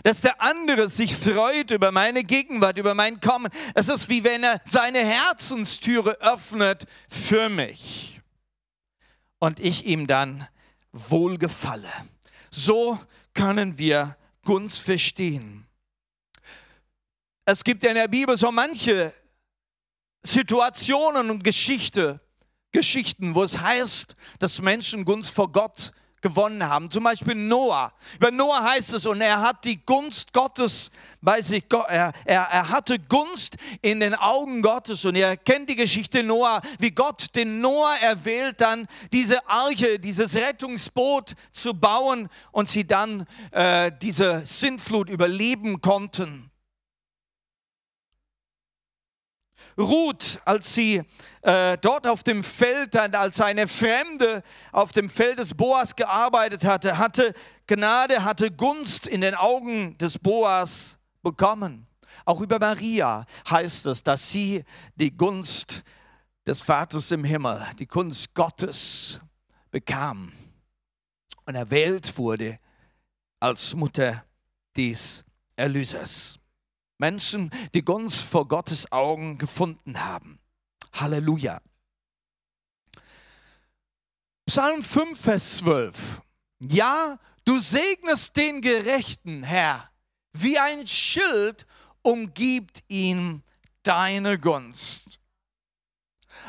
dass 0.03 0.21
der 0.21 0.41
andere 0.41 0.89
sich 0.89 1.15
freut 1.15 1.71
über 1.71 1.91
meine 1.91 2.23
Gegenwart, 2.23 2.77
über 2.77 2.95
mein 2.95 3.19
Kommen. 3.19 3.51
Es 3.73 3.89
ist 3.89 4.09
wie 4.09 4.23
wenn 4.23 4.43
er 4.43 4.61
seine 4.63 4.99
Herzenstüre 4.99 6.21
öffnet 6.21 6.85
für 7.09 7.49
mich 7.49 8.21
und 9.39 9.59
ich 9.59 9.85
ihm 9.85 10.07
dann 10.07 10.47
wohlgefalle. 10.91 11.91
So 12.49 12.99
können 13.33 13.77
wir 13.77 14.17
Gunst 14.43 14.79
verstehen. 14.81 15.65
Es 17.45 17.63
gibt 17.63 17.83
in 17.83 17.95
der 17.95 18.07
Bibel 18.07 18.37
so 18.37 18.51
manche 18.51 19.13
Situationen 20.23 21.29
und 21.29 21.43
Geschichte, 21.43 22.19
Geschichten, 22.71 23.35
wo 23.35 23.43
es 23.43 23.59
heißt, 23.59 24.15
dass 24.39 24.61
Menschen 24.61 25.05
Gunst 25.05 25.31
vor 25.31 25.51
Gott 25.51 25.91
gewonnen 26.21 26.67
haben. 26.67 26.89
Zum 26.91 27.03
Beispiel 27.03 27.35
Noah. 27.35 27.91
Über 28.15 28.31
Noah 28.31 28.63
heißt 28.63 28.93
es, 28.93 29.05
und 29.05 29.21
er 29.21 29.41
hat 29.41 29.65
die 29.65 29.83
Gunst 29.85 30.33
Gottes 30.33 30.91
bei 31.21 31.41
sich, 31.41 31.63
er, 31.71 32.11
er, 32.25 32.41
er 32.41 32.69
hatte 32.69 32.99
Gunst 32.99 33.55
in 33.81 33.99
den 33.99 34.15
Augen 34.15 34.61
Gottes. 34.61 35.05
Und 35.05 35.15
ihr 35.15 35.37
kennt 35.37 35.69
die 35.69 35.75
Geschichte 35.75 36.23
Noah, 36.23 36.61
wie 36.79 36.91
Gott 36.91 37.35
den 37.35 37.61
Noah 37.61 37.95
erwählt, 38.01 38.61
dann 38.61 38.87
diese 39.11 39.47
Arche, 39.47 39.99
dieses 39.99 40.35
Rettungsboot 40.35 41.33
zu 41.51 41.73
bauen 41.73 42.29
und 42.51 42.69
sie 42.69 42.85
dann 42.85 43.25
äh, 43.51 43.91
diese 44.01 44.45
Sintflut 44.45 45.09
überleben 45.09 45.81
konnten. 45.81 46.50
Ruth, 49.81 50.39
als 50.45 50.73
sie 50.73 51.03
äh, 51.41 51.77
dort 51.79 52.07
auf 52.07 52.23
dem 52.23 52.43
Feld, 52.43 52.95
als 52.95 53.41
eine 53.41 53.67
Fremde 53.67 54.41
auf 54.71 54.91
dem 54.91 55.09
Feld 55.09 55.39
des 55.39 55.53
Boas 55.53 55.95
gearbeitet 55.95 56.63
hatte, 56.63 56.97
hatte 56.97 57.33
Gnade, 57.67 58.23
hatte 58.23 58.51
Gunst 58.51 59.07
in 59.07 59.21
den 59.21 59.35
Augen 59.35 59.97
des 59.97 60.17
Boas 60.17 60.99
bekommen. 61.21 61.87
Auch 62.25 62.41
über 62.41 62.59
Maria 62.59 63.25
heißt 63.49 63.85
es, 63.87 64.03
dass 64.03 64.29
sie 64.29 64.63
die 64.95 65.15
Gunst 65.15 65.83
des 66.45 66.61
Vaters 66.61 67.11
im 67.11 67.23
Himmel, 67.23 67.65
die 67.79 67.87
Gunst 67.87 68.33
Gottes 68.33 69.19
bekam 69.69 70.31
und 71.45 71.55
erwählt 71.55 72.17
wurde 72.17 72.59
als 73.39 73.75
Mutter 73.75 74.23
des 74.75 75.25
Erlösers. 75.55 76.40
Menschen, 77.01 77.49
die 77.73 77.81
Gunst 77.81 78.21
vor 78.21 78.47
Gottes 78.47 78.91
Augen 78.91 79.39
gefunden 79.39 79.99
haben. 80.01 80.39
Halleluja. 80.93 81.59
Psalm 84.45 84.83
5, 84.83 85.19
Vers 85.19 85.57
12. 85.57 86.21
Ja, 86.59 87.17
du 87.43 87.59
segnest 87.59 88.37
den 88.37 88.61
Gerechten, 88.61 89.41
Herr, 89.41 89.89
wie 90.33 90.59
ein 90.59 90.85
Schild 90.85 91.65
umgibt 92.03 92.83
ihn 92.87 93.41
deine 93.81 94.37
Gunst. 94.37 95.20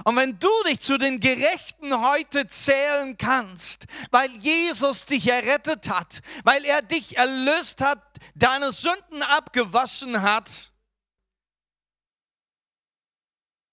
Und 0.04 0.16
wenn 0.16 0.38
du 0.38 0.50
dich 0.66 0.80
zu 0.80 0.98
den 0.98 1.20
Gerechten 1.20 2.00
heute 2.00 2.46
zählen 2.46 3.16
kannst, 3.16 3.84
weil 4.10 4.30
Jesus 4.36 5.06
dich 5.06 5.28
errettet 5.28 5.88
hat, 5.88 6.20
weil 6.44 6.64
er 6.64 6.82
dich 6.82 7.16
erlöst 7.16 7.80
hat, 7.80 8.02
deine 8.34 8.72
Sünden 8.72 9.22
abgewaschen 9.22 10.22
hat, 10.22 10.72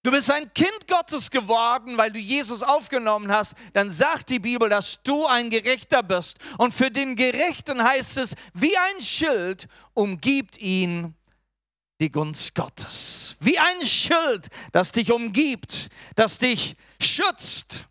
du 0.02 0.10
bist 0.10 0.30
ein 0.30 0.52
Kind 0.54 0.88
Gottes 0.88 1.30
geworden, 1.30 1.98
weil 1.98 2.12
du 2.12 2.18
Jesus 2.18 2.62
aufgenommen 2.62 3.30
hast, 3.30 3.54
dann 3.72 3.90
sagt 3.90 4.30
die 4.30 4.38
Bibel, 4.38 4.68
dass 4.68 5.02
du 5.02 5.26
ein 5.26 5.50
Gerechter 5.50 6.02
bist. 6.02 6.38
Und 6.58 6.72
für 6.72 6.90
den 6.90 7.16
Gerechten 7.16 7.82
heißt 7.82 8.18
es, 8.18 8.34
wie 8.54 8.76
ein 8.76 9.02
Schild 9.02 9.68
umgibt 9.94 10.58
ihn 10.58 11.14
die 12.00 12.10
Gunst 12.10 12.54
Gottes. 12.54 13.36
Wie 13.40 13.58
ein 13.58 13.86
Schild, 13.86 14.48
das 14.72 14.90
dich 14.90 15.12
umgibt, 15.12 15.90
das 16.16 16.38
dich 16.38 16.74
schützt, 17.00 17.86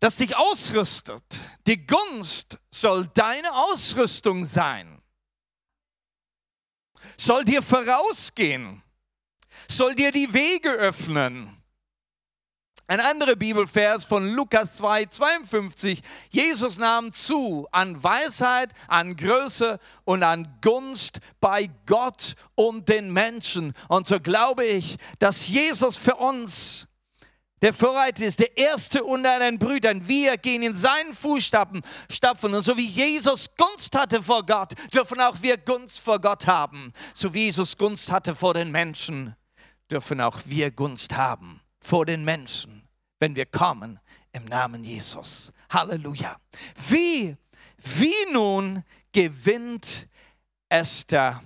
das 0.00 0.16
dich 0.16 0.34
ausrüstet. 0.34 1.22
Die 1.66 1.86
Gunst 1.86 2.58
soll 2.70 3.06
deine 3.08 3.52
Ausrüstung 3.52 4.44
sein, 4.44 5.02
soll 7.16 7.44
dir 7.44 7.62
vorausgehen, 7.62 8.82
soll 9.68 9.94
dir 9.94 10.10
die 10.10 10.32
Wege 10.32 10.70
öffnen. 10.70 11.63
Ein 12.86 13.00
anderer 13.00 13.34
Bibelvers 13.34 14.04
von 14.04 14.34
Lukas 14.34 14.76
2, 14.76 15.06
52. 15.06 16.02
Jesus 16.28 16.76
nahm 16.76 17.12
zu 17.12 17.66
an 17.72 18.02
Weisheit, 18.02 18.72
an 18.88 19.16
Größe 19.16 19.78
und 20.04 20.22
an 20.22 20.58
Gunst 20.60 21.20
bei 21.40 21.70
Gott 21.86 22.34
und 22.54 22.90
den 22.90 23.10
Menschen. 23.10 23.72
Und 23.88 24.06
so 24.06 24.20
glaube 24.20 24.66
ich, 24.66 24.96
dass 25.18 25.48
Jesus 25.48 25.96
für 25.96 26.16
uns 26.16 26.86
der 27.62 27.72
Vorreiter 27.72 28.26
ist, 28.26 28.40
der 28.40 28.54
Erste 28.54 29.02
unter 29.02 29.38
den 29.38 29.58
Brüdern. 29.58 30.06
Wir 30.06 30.36
gehen 30.36 30.62
in 30.62 30.76
seinen 30.76 31.14
Fußstapfen. 31.14 31.80
Stapfen. 32.12 32.52
Und 32.52 32.60
so 32.60 32.76
wie 32.76 32.86
Jesus 32.86 33.48
Gunst 33.56 33.96
hatte 33.96 34.22
vor 34.22 34.44
Gott, 34.44 34.74
dürfen 34.92 35.22
auch 35.22 35.40
wir 35.40 35.56
Gunst 35.56 36.00
vor 36.00 36.20
Gott 36.20 36.46
haben. 36.46 36.92
So 37.14 37.32
wie 37.32 37.46
Jesus 37.46 37.78
Gunst 37.78 38.12
hatte 38.12 38.34
vor 38.34 38.52
den 38.52 38.70
Menschen, 38.70 39.34
dürfen 39.90 40.20
auch 40.20 40.40
wir 40.44 40.70
Gunst 40.70 41.16
haben 41.16 41.63
vor 41.84 42.06
den 42.06 42.24
Menschen, 42.24 42.88
wenn 43.20 43.36
wir 43.36 43.44
kommen 43.44 44.00
im 44.32 44.46
Namen 44.46 44.82
Jesus. 44.82 45.52
Halleluja. 45.70 46.40
Wie, 46.88 47.36
wie 47.76 48.32
nun 48.32 48.82
gewinnt 49.12 50.08
Esther 50.70 51.42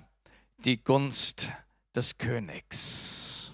die 0.59 0.83
Gunst 0.83 1.51
des 1.93 2.17
Königs? 2.17 3.53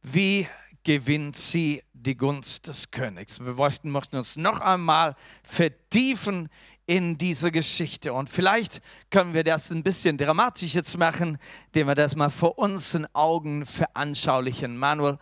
Wie 0.00 0.48
gewinnt 0.82 1.36
sie 1.36 1.82
die 1.92 2.16
Gunst 2.16 2.66
des 2.68 2.90
Königs? 2.90 3.38
Wir 3.38 3.52
möchten, 3.52 4.16
uns 4.16 4.36
noch 4.36 4.60
einmal 4.60 5.14
vertiefen 5.44 6.48
in 6.86 7.18
diese 7.18 7.52
Geschichte. 7.52 8.12
Und 8.12 8.28
vielleicht 8.28 8.80
können 9.10 9.34
wir 9.34 9.44
das 9.44 9.70
ein 9.70 9.82
bisschen 9.82 10.18
dramatisch 10.18 10.74
jetzt 10.74 10.96
machen, 10.98 11.38
indem 11.66 11.88
wir 11.88 11.94
das 11.94 12.16
mal 12.16 12.30
vor 12.30 12.58
unseren 12.58 13.06
Augen 13.14 13.66
veranschaulichen. 13.66 14.76
Manuel, 14.76 15.18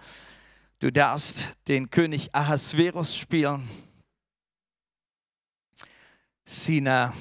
du 0.79 0.91
darfst 0.91 1.59
den 1.69 1.91
König 1.91 2.35
Ahasverus 2.35 3.17
spielen. 3.17 3.69
Sina 6.45 7.15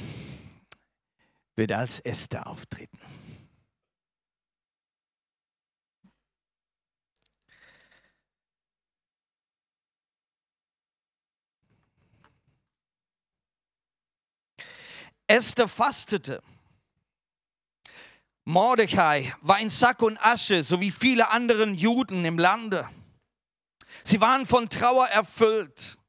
wird 1.55 1.71
als 1.71 1.99
Esther 1.99 2.47
auftreten. 2.47 3.08
Esther 15.29 15.67
fastete. 15.67 16.41
Mordecai 18.45 19.31
war 19.41 19.59
in 19.59 19.69
Sack 19.69 20.01
und 20.01 20.17
Asche, 20.17 20.63
so 20.63 20.81
wie 20.81 20.89
viele 20.89 21.29
anderen 21.29 21.75
Juden 21.75 22.25
im 22.25 22.39
Lande. 22.39 22.89
Sie 24.03 24.19
waren 24.19 24.47
von 24.47 24.67
Trauer 24.69 25.07
erfüllt. 25.09 25.99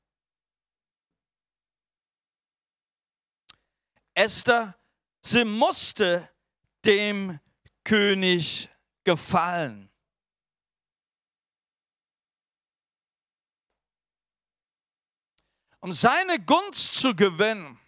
Esther, 4.15 4.75
sie 5.21 5.45
musste 5.45 6.31
dem 6.87 7.39
König 7.85 8.71
gefallen. 9.05 9.91
Um 15.81 15.93
seine 15.93 16.39
Gunst 16.41 16.95
zu 16.95 17.15
gewinnen, 17.15 17.79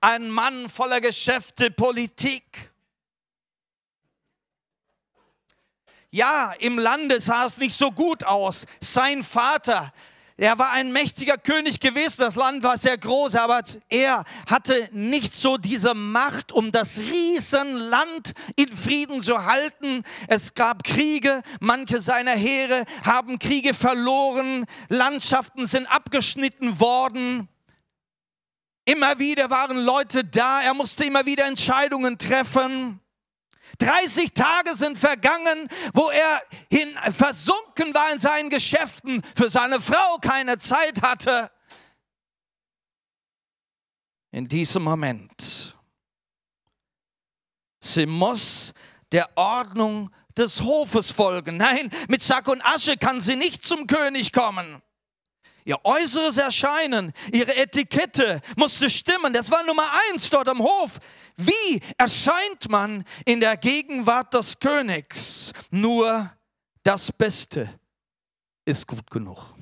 ein 0.00 0.30
Mann 0.30 0.68
voller 0.68 1.00
Geschäfte, 1.00 1.70
Politik. 1.70 2.72
Ja, 6.10 6.52
im 6.60 6.78
Lande 6.78 7.20
sah 7.20 7.46
es 7.46 7.58
nicht 7.58 7.76
so 7.76 7.90
gut 7.90 8.22
aus. 8.22 8.66
Sein 8.80 9.24
Vater, 9.24 9.92
er 10.36 10.58
war 10.58 10.72
ein 10.72 10.90
mächtiger 10.90 11.38
König 11.38 11.78
gewesen, 11.78 12.22
das 12.22 12.34
Land 12.34 12.64
war 12.64 12.76
sehr 12.76 12.98
groß, 12.98 13.36
aber 13.36 13.62
er 13.88 14.24
hatte 14.48 14.88
nicht 14.92 15.32
so 15.32 15.58
diese 15.58 15.94
Macht, 15.94 16.50
um 16.50 16.72
das 16.72 16.98
Riesenland 16.98 18.32
in 18.56 18.70
Frieden 18.76 19.22
zu 19.22 19.44
halten. 19.44 20.02
Es 20.26 20.54
gab 20.54 20.82
Kriege, 20.82 21.40
manche 21.60 22.00
seiner 22.00 22.32
Heere 22.32 22.84
haben 23.04 23.38
Kriege 23.38 23.74
verloren, 23.74 24.66
Landschaften 24.88 25.68
sind 25.68 25.86
abgeschnitten 25.86 26.80
worden. 26.80 27.48
Immer 28.84 29.18
wieder 29.18 29.48
waren 29.50 29.78
Leute 29.78 30.24
da, 30.24 30.62
er 30.62 30.74
musste 30.74 31.04
immer 31.04 31.24
wieder 31.24 31.46
Entscheidungen 31.46 32.18
treffen. 32.18 33.00
30 33.78 34.34
Tage 34.34 34.76
sind 34.76 34.98
vergangen, 34.98 35.68
wo 35.94 36.10
er 36.10 36.42
hin 36.70 36.96
versunken 37.12 37.94
war 37.94 38.12
in 38.12 38.20
seinen 38.20 38.50
Geschäften, 38.50 39.22
für 39.34 39.50
seine 39.50 39.80
Frau 39.80 40.18
keine 40.20 40.58
Zeit 40.58 41.02
hatte. 41.02 41.50
In 44.30 44.48
diesem 44.48 44.82
Moment, 44.82 45.76
sie 47.80 48.06
muss 48.06 48.74
der 49.12 49.30
Ordnung 49.36 50.10
des 50.36 50.60
Hofes 50.60 51.10
folgen. 51.10 51.56
Nein, 51.56 51.90
mit 52.08 52.22
Sack 52.22 52.48
und 52.48 52.60
Asche 52.64 52.96
kann 52.96 53.20
sie 53.20 53.36
nicht 53.36 53.64
zum 53.64 53.86
König 53.86 54.32
kommen. 54.32 54.82
Ihr 55.64 55.82
äußeres 55.82 56.36
Erscheinen, 56.36 57.12
ihre 57.32 57.56
Etikette 57.56 58.40
musste 58.56 58.90
stimmen. 58.90 59.32
Das 59.32 59.50
war 59.50 59.64
Nummer 59.64 59.86
eins 60.10 60.28
dort 60.28 60.48
am 60.48 60.60
Hof. 60.60 60.98
Wie 61.36 61.80
erscheint 61.96 62.68
man 62.68 63.02
in 63.24 63.40
der 63.40 63.56
Gegenwart 63.56 64.34
des 64.34 64.58
Königs? 64.58 65.52
Nur 65.70 66.30
das 66.82 67.10
Beste 67.10 67.80
ist 68.66 68.86
gut 68.86 69.10
genug. 69.10 69.53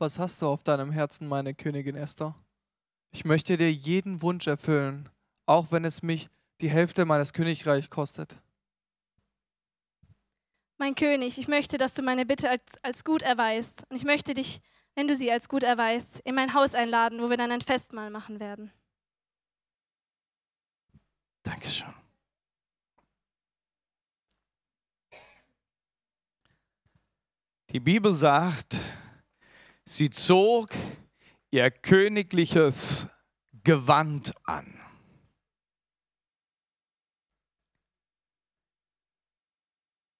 Was 0.00 0.18
hast 0.18 0.40
du 0.40 0.46
auf 0.46 0.62
deinem 0.62 0.92
Herzen, 0.92 1.28
meine 1.28 1.52
Königin 1.52 1.94
Esther? 1.94 2.34
Ich 3.10 3.26
möchte 3.26 3.58
dir 3.58 3.70
jeden 3.70 4.22
Wunsch 4.22 4.46
erfüllen, 4.46 5.10
auch 5.44 5.72
wenn 5.72 5.84
es 5.84 6.02
mich 6.02 6.30
die 6.62 6.70
Hälfte 6.70 7.04
meines 7.04 7.34
Königreichs 7.34 7.90
kostet. 7.90 8.40
Mein 10.78 10.94
König, 10.94 11.36
ich 11.36 11.48
möchte, 11.48 11.76
dass 11.76 11.92
du 11.92 12.00
meine 12.00 12.24
Bitte 12.24 12.48
als, 12.48 12.62
als 12.80 13.04
gut 13.04 13.20
erweist. 13.20 13.84
Und 13.90 13.96
ich 13.96 14.04
möchte 14.04 14.32
dich, 14.32 14.62
wenn 14.94 15.06
du 15.06 15.14
sie 15.14 15.30
als 15.30 15.50
gut 15.50 15.64
erweist, 15.64 16.20
in 16.20 16.34
mein 16.34 16.54
Haus 16.54 16.74
einladen, 16.74 17.20
wo 17.20 17.28
wir 17.28 17.36
dann 17.36 17.52
ein 17.52 17.60
Festmahl 17.60 18.08
machen 18.08 18.40
werden. 18.40 18.72
Dankeschön. 21.42 21.92
Die 27.68 27.80
Bibel 27.80 28.14
sagt, 28.14 28.78
Sie 29.90 30.08
zog 30.08 30.70
ihr 31.50 31.68
königliches 31.68 33.08
Gewand 33.64 34.32
an. 34.46 34.80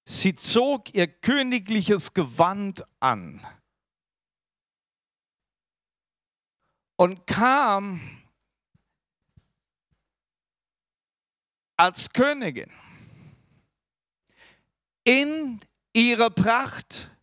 Sie 0.05 0.35
zog 0.35 0.93
ihr 0.93 1.07
königliches 1.07 2.13
Gewand 2.13 2.83
an 2.99 3.47
und 6.97 7.25
kam 7.29 8.25
als 11.77 12.13
Königin 12.13 12.73
in 15.05 15.61
ihre 15.93 16.33
Pracht, 16.33 17.17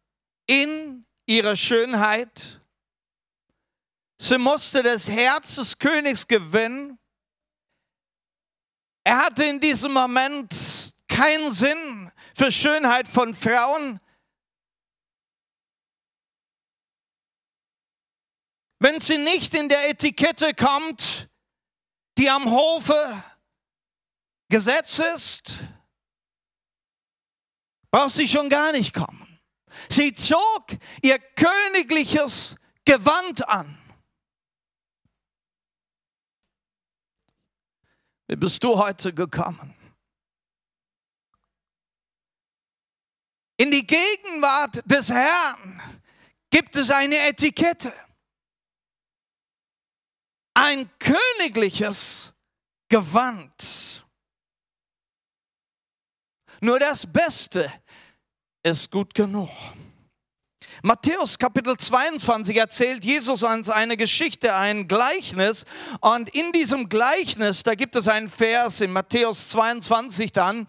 in 0.45 1.06
ihrer 1.27 1.55
Schönheit 1.55 2.59
Sie 4.19 4.37
musste 4.37 4.81
das 4.81 5.09
Herz 5.09 5.55
des 5.55 5.77
Königs 5.77 6.27
gewinnen. 6.27 6.97
Er 9.03 9.25
hatte 9.25 9.45
in 9.45 9.59
diesem 9.59 9.93
Moment 9.93 10.93
keinen 11.07 11.51
Sinn 11.51 12.11
für 12.35 12.51
Schönheit 12.51 13.07
von 13.07 13.33
Frauen. 13.33 13.99
Wenn 18.79 18.99
sie 18.99 19.17
nicht 19.17 19.53
in 19.53 19.69
der 19.69 19.89
Etikette 19.89 20.53
kommt, 20.53 21.29
die 22.17 22.29
am 22.29 22.49
Hofe 22.49 23.23
Gesetz 24.49 24.99
ist, 24.99 25.59
braucht 27.91 28.15
sie 28.15 28.27
schon 28.27 28.49
gar 28.49 28.71
nicht 28.71 28.93
kommen. 28.93 29.26
Sie 29.89 30.13
zog 30.13 30.67
ihr 31.01 31.19
königliches 31.19 32.55
Gewand 32.85 33.47
an. 33.47 33.77
Wie 38.27 38.35
bist 38.35 38.63
du 38.63 38.77
heute 38.77 39.13
gekommen? 39.13 39.73
In 43.57 43.71
die 43.71 43.87
Gegenwart 43.87 44.83
des 44.89 45.09
Herrn 45.09 45.81
gibt 46.49 46.75
es 46.75 46.91
eine 46.91 47.17
Etikette. 47.27 47.91
Ein 50.53 50.89
königliches 50.99 52.33
Gewand. 52.89 54.05
Nur 56.61 56.79
das 56.79 57.11
Beste 57.11 57.71
ist 58.69 58.91
gut 58.91 59.13
genug. 59.13 59.49
Matthäus 60.84 61.39
Kapitel 61.39 61.77
22 61.77 62.58
erzählt 62.58 63.03
Jesus 63.03 63.41
uns 63.41 63.69
eine 63.69 63.97
Geschichte, 63.97 64.53
ein 64.53 64.88
Gleichnis. 64.88 65.65
Und 66.01 66.30
in 66.36 66.51
diesem 66.51 66.89
Gleichnis, 66.89 67.63
da 67.63 67.75
gibt 67.75 67.95
es 67.95 68.08
einen 68.08 68.30
Vers 68.30 68.82
in 68.82 68.91
Matthäus 68.91 69.49
22 69.49 70.34
dann, 70.34 70.67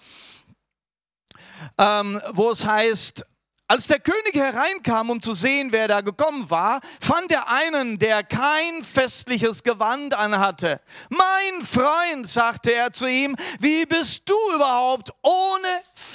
ähm, 1.77 2.21
wo 2.33 2.51
es 2.51 2.65
heißt, 2.65 3.27
als 3.71 3.87
der 3.87 4.01
König 4.01 4.33
hereinkam, 4.33 5.11
um 5.11 5.21
zu 5.21 5.35
sehen, 5.35 5.73
wer 5.73 5.89
da 5.89 6.01
gekommen 6.01 6.49
war, 6.49 6.81
fand 7.03 7.31
er 7.31 7.51
einen, 7.51 7.99
der 7.99 8.23
kein 8.23 8.83
festliches 8.83 9.63
Gewand 9.63 10.15
anhatte. 10.15 10.81
Mein 11.11 11.63
Freund, 11.63 12.27
sagte 12.27 12.73
er 12.73 12.93
zu 12.93 13.07
ihm, 13.07 13.37
wie 13.61 13.85
bist 13.85 14.23
du 14.27 14.35
überhaupt 14.55 15.13
ohne 15.23 15.69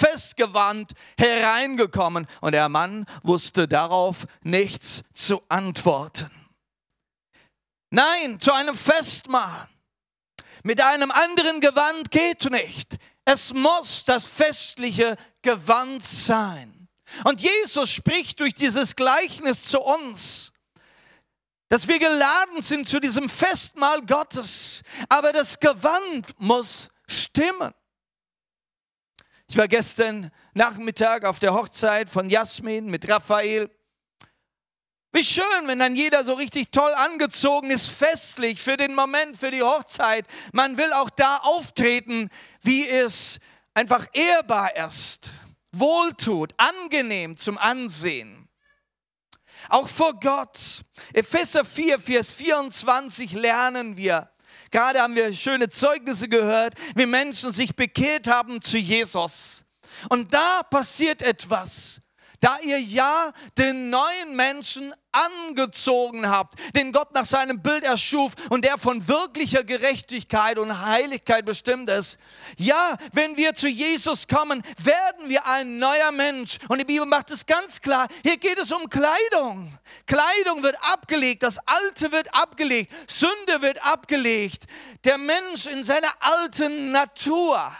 Festgewand 0.04 0.92
hereingekommen? 1.18 2.26
Und 2.40 2.52
der 2.52 2.68
Mann 2.68 3.06
wusste 3.22 3.68
darauf 3.68 4.26
nichts 4.42 5.02
zu 5.12 5.42
antworten. 5.48 6.30
Nein, 7.90 8.40
zu 8.40 8.52
einem 8.52 8.76
Festmahl. 8.76 9.68
Mit 10.64 10.80
einem 10.80 11.10
anderen 11.10 11.60
Gewand 11.60 12.10
geht 12.10 12.50
nicht. 12.50 12.96
Es 13.24 13.52
muss 13.52 14.04
das 14.04 14.26
festliche 14.26 15.16
Gewand 15.42 16.02
sein. 16.02 16.88
Und 17.24 17.40
Jesus 17.40 17.90
spricht 17.90 18.40
durch 18.40 18.54
dieses 18.54 18.96
Gleichnis 18.96 19.64
zu 19.64 19.80
uns, 19.80 20.52
dass 21.68 21.86
wir 21.86 21.98
geladen 21.98 22.62
sind 22.62 22.88
zu 22.88 23.00
diesem 23.00 23.28
Festmahl 23.28 24.02
Gottes, 24.02 24.82
aber 25.08 25.32
das 25.32 25.60
Gewand 25.60 26.34
muss 26.38 26.88
stimmen. 27.06 27.72
Ich 29.48 29.56
war 29.56 29.68
gestern 29.68 30.30
Nachmittag 30.54 31.24
auf 31.24 31.38
der 31.38 31.54
Hochzeit 31.54 32.08
von 32.08 32.30
Jasmin 32.30 32.86
mit 32.86 33.08
Raphael. 33.08 33.70
Wie 35.12 35.24
schön, 35.24 35.66
wenn 35.66 35.78
dann 35.78 35.94
jeder 35.94 36.24
so 36.24 36.34
richtig 36.34 36.70
toll 36.70 36.92
angezogen 36.94 37.70
ist, 37.70 37.88
festlich 37.88 38.60
für 38.60 38.76
den 38.76 38.94
Moment, 38.94 39.36
für 39.36 39.50
die 39.50 39.62
Hochzeit. 39.62 40.26
Man 40.52 40.76
will 40.76 40.92
auch 40.94 41.10
da 41.10 41.36
auftreten, 41.38 42.30
wie 42.62 42.88
es 42.88 43.38
einfach 43.74 44.06
ehrbar 44.12 44.74
ist 44.76 45.30
wohltut, 45.78 46.54
angenehm 46.56 47.36
zum 47.36 47.58
Ansehen. 47.58 48.48
Auch 49.68 49.88
vor 49.88 50.14
Gott. 50.20 50.82
Epheser 51.12 51.64
4, 51.64 51.98
Vers 51.98 52.34
24 52.34 53.32
lernen 53.32 53.96
wir. 53.96 54.30
Gerade 54.74 55.00
haben 55.00 55.14
wir 55.14 55.32
schöne 55.32 55.68
Zeugnisse 55.68 56.28
gehört, 56.28 56.74
wie 56.96 57.06
Menschen 57.06 57.52
sich 57.52 57.76
bekehrt 57.76 58.26
haben 58.26 58.60
zu 58.60 58.76
Jesus. 58.76 59.64
Und 60.08 60.34
da 60.34 60.64
passiert 60.64 61.22
etwas 61.22 62.00
da 62.44 62.58
ihr 62.62 62.78
ja 62.78 63.32
den 63.56 63.88
neuen 63.88 64.36
Menschen 64.36 64.92
angezogen 65.14 66.28
habt, 66.28 66.58
den 66.76 66.92
Gott 66.92 67.14
nach 67.14 67.24
seinem 67.24 67.62
Bild 67.62 67.84
erschuf 67.84 68.32
und 68.50 68.64
der 68.64 68.78
von 68.78 69.06
wirklicher 69.08 69.64
Gerechtigkeit 69.64 70.58
und 70.58 70.84
Heiligkeit 70.84 71.44
bestimmt 71.44 71.88
ist. 71.90 72.18
Ja, 72.56 72.96
wenn 73.12 73.36
wir 73.36 73.54
zu 73.54 73.68
Jesus 73.68 74.26
kommen, 74.26 74.62
werden 74.78 75.28
wir 75.28 75.46
ein 75.46 75.78
neuer 75.78 76.12
Mensch. 76.12 76.58
Und 76.68 76.78
die 76.78 76.84
Bibel 76.84 77.06
macht 77.06 77.30
es 77.30 77.46
ganz 77.46 77.80
klar, 77.80 78.08
hier 78.22 78.36
geht 78.36 78.58
es 78.58 78.72
um 78.72 78.88
Kleidung. 78.88 79.76
Kleidung 80.06 80.62
wird 80.62 80.76
abgelegt, 80.82 81.42
das 81.42 81.58
Alte 81.66 82.12
wird 82.12 82.34
abgelegt, 82.34 82.92
Sünde 83.10 83.62
wird 83.62 83.84
abgelegt. 83.84 84.64
Der 85.04 85.18
Mensch 85.18 85.66
in 85.66 85.84
seiner 85.84 86.12
alten 86.20 86.90
Natur 86.90 87.72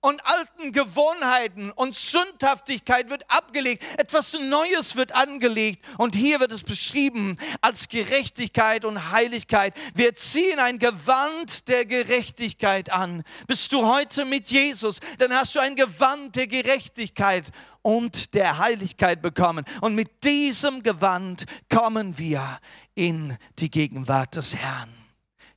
und 0.00 0.20
alten 0.24 0.72
Gewohnheiten 0.72 1.70
und 1.72 1.94
Sündhaftigkeit 1.94 3.10
wird 3.10 3.24
abgelegt. 3.28 3.84
Etwas 3.98 4.32
Neues 4.32 4.96
wird 4.96 5.12
angelegt. 5.12 5.84
Und 5.98 6.14
hier 6.14 6.40
wird 6.40 6.52
es 6.52 6.62
beschrieben 6.62 7.38
als 7.60 7.88
Gerechtigkeit 7.88 8.84
und 8.84 9.12
Heiligkeit. 9.12 9.74
Wir 9.94 10.14
ziehen 10.14 10.58
ein 10.58 10.78
Gewand 10.78 11.68
der 11.68 11.84
Gerechtigkeit 11.84 12.90
an. 12.90 13.22
Bist 13.46 13.72
du 13.72 13.86
heute 13.86 14.24
mit 14.24 14.50
Jesus, 14.50 15.00
dann 15.18 15.34
hast 15.34 15.54
du 15.54 15.60
ein 15.60 15.76
Gewand 15.76 16.36
der 16.36 16.46
Gerechtigkeit 16.46 17.50
und 17.82 18.34
der 18.34 18.58
Heiligkeit 18.58 19.20
bekommen. 19.22 19.64
Und 19.80 19.94
mit 19.94 20.24
diesem 20.24 20.82
Gewand 20.82 21.44
kommen 21.68 22.18
wir 22.18 22.58
in 22.94 23.36
die 23.58 23.70
Gegenwart 23.70 24.36
des 24.36 24.56
Herrn. 24.56 24.99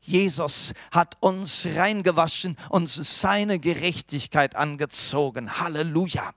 Jesus 0.06 0.74
hat 0.92 1.16
uns 1.22 1.66
reingewaschen, 1.76 2.58
uns 2.70 3.22
seine 3.22 3.58
Gerechtigkeit 3.58 4.56
angezogen. 4.56 5.60
Halleluja. 5.60 6.34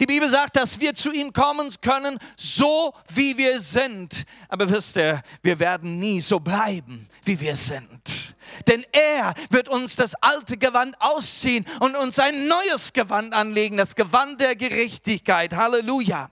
Die 0.00 0.06
Bibel 0.06 0.28
sagt, 0.28 0.56
dass 0.56 0.80
wir 0.80 0.94
zu 0.94 1.12
ihm 1.12 1.32
kommen 1.32 1.72
können, 1.80 2.18
so 2.36 2.92
wie 3.14 3.36
wir 3.38 3.60
sind. 3.60 4.24
Aber 4.48 4.68
wisst 4.68 4.96
ihr, 4.96 5.22
wir 5.42 5.58
werden 5.60 6.00
nie 6.00 6.20
so 6.20 6.40
bleiben, 6.40 7.08
wie 7.24 7.38
wir 7.38 7.54
sind. 7.54 8.34
Denn 8.66 8.84
er 8.92 9.34
wird 9.50 9.68
uns 9.68 9.94
das 9.94 10.14
alte 10.16 10.56
Gewand 10.56 10.96
ausziehen 11.00 11.64
und 11.80 11.94
uns 11.94 12.18
ein 12.18 12.48
neues 12.48 12.92
Gewand 12.92 13.32
anlegen, 13.32 13.76
das 13.76 13.94
Gewand 13.94 14.40
der 14.40 14.56
Gerechtigkeit. 14.56 15.54
Halleluja. 15.54 16.30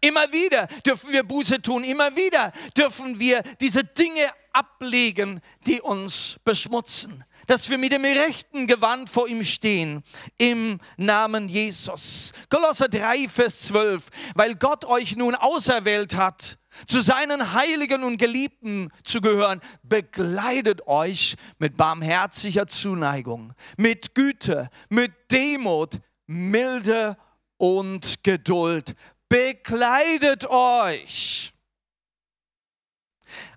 Immer 0.00 0.30
wieder 0.32 0.66
dürfen 0.84 1.12
wir 1.12 1.22
Buße 1.22 1.62
tun, 1.62 1.84
immer 1.84 2.14
wieder 2.16 2.52
dürfen 2.76 3.18
wir 3.18 3.42
diese 3.60 3.84
Dinge 3.84 4.30
ablegen, 4.52 5.40
die 5.66 5.80
uns 5.80 6.38
beschmutzen. 6.44 7.24
Dass 7.46 7.68
wir 7.68 7.78
mit 7.78 7.92
dem 7.92 8.04
rechten 8.04 8.66
Gewand 8.66 9.08
vor 9.08 9.28
ihm 9.28 9.42
stehen, 9.42 10.02
im 10.38 10.78
Namen 10.96 11.48
Jesus. 11.48 12.32
Kolosser 12.48 12.88
3, 12.88 13.28
Vers 13.28 13.62
12. 13.68 14.08
Weil 14.34 14.54
Gott 14.56 14.84
euch 14.84 15.16
nun 15.16 15.34
auserwählt 15.34 16.16
hat, 16.16 16.58
zu 16.86 17.00
seinen 17.00 17.52
Heiligen 17.52 18.04
und 18.04 18.18
Geliebten 18.18 18.90
zu 19.02 19.20
gehören, 19.20 19.60
begleitet 19.82 20.86
euch 20.86 21.36
mit 21.58 21.76
barmherziger 21.76 22.66
Zuneigung, 22.66 23.52
mit 23.76 24.14
Güte, 24.14 24.68
mit 24.88 25.12
Demut, 25.30 26.00
Milde 26.26 27.16
und 27.56 28.22
Geduld. 28.22 28.94
Bekleidet 29.28 30.48
euch 30.48 31.52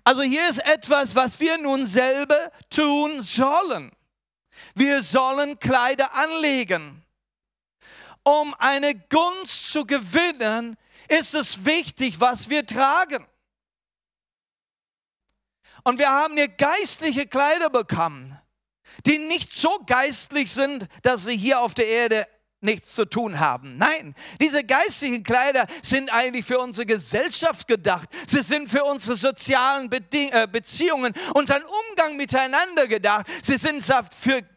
also 0.04 0.22
hier 0.22 0.48
ist 0.48 0.64
etwas, 0.64 1.14
was 1.14 1.40
wir 1.40 1.58
nun 1.58 1.86
selber 1.86 2.50
tun 2.70 3.20
sollen. 3.22 3.92
Wir 4.74 5.02
sollen 5.02 5.58
Kleider 5.58 6.14
anlegen. 6.14 7.02
Um 8.22 8.54
eine 8.54 8.94
Gunst 8.94 9.70
zu 9.70 9.86
gewinnen, 9.86 10.76
ist 11.08 11.34
es 11.34 11.64
wichtig, 11.64 12.20
was 12.20 12.48
wir 12.48 12.64
tragen. 12.64 13.26
Und 15.84 15.98
wir 15.98 16.08
haben 16.08 16.36
hier 16.36 16.48
geistliche 16.48 17.26
Kleider 17.26 17.68
bekommen, 17.68 18.40
die 19.04 19.18
nicht 19.18 19.54
so 19.54 19.78
geistlich 19.86 20.50
sind, 20.50 20.88
dass 21.02 21.26
sie 21.26 21.36
hier 21.36 21.60
auf 21.60 21.74
der 21.74 21.86
Erde 21.86 22.26
nichts 22.64 22.94
zu 22.94 23.04
tun 23.04 23.38
haben. 23.38 23.76
Nein, 23.76 24.14
diese 24.40 24.64
geistlichen 24.64 25.22
Kleider 25.22 25.66
sind 25.82 26.12
eigentlich 26.12 26.44
für 26.44 26.58
unsere 26.58 26.86
Gesellschaft 26.86 27.68
gedacht. 27.68 28.08
Sie 28.26 28.42
sind 28.42 28.68
für 28.68 28.84
unsere 28.84 29.16
sozialen 29.16 29.90
äh, 29.92 30.48
Beziehungen, 30.50 31.12
unseren 31.34 31.62
Umgang 31.90 32.16
miteinander 32.16 32.86
gedacht. 32.86 33.26
Sie 33.42 33.56
sind 33.56 33.84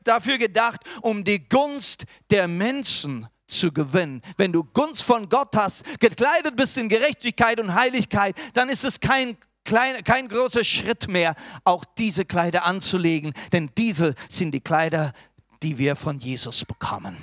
dafür 0.04 0.38
gedacht, 0.38 0.82
um 1.02 1.24
die 1.24 1.48
Gunst 1.48 2.06
der 2.30 2.48
Menschen 2.48 3.28
zu 3.48 3.72
gewinnen. 3.72 4.22
Wenn 4.36 4.52
du 4.52 4.64
Gunst 4.64 5.04
von 5.04 5.30
Gott 5.30 5.56
hast, 5.56 6.00
gekleidet 6.00 6.56
bist 6.56 6.78
in 6.78 6.90
Gerechtigkeit 6.90 7.60
und 7.60 7.74
Heiligkeit, 7.74 8.36
dann 8.54 8.70
ist 8.70 8.84
es 8.84 9.00
kein 9.00 9.38
klein, 9.64 10.04
kein 10.04 10.28
großer 10.28 10.64
Schritt 10.64 11.08
mehr, 11.08 11.36
auch 11.64 11.86
diese 11.98 12.26
Kleider 12.26 12.66
anzulegen, 12.66 13.34
denn 13.52 13.70
diese 13.78 14.16
sind 14.30 14.52
die 14.52 14.62
Kleider, 14.62 15.14
die 15.62 15.78
wir 15.78 15.96
von 15.96 16.20
Jesus 16.20 16.66
bekommen. 16.66 17.18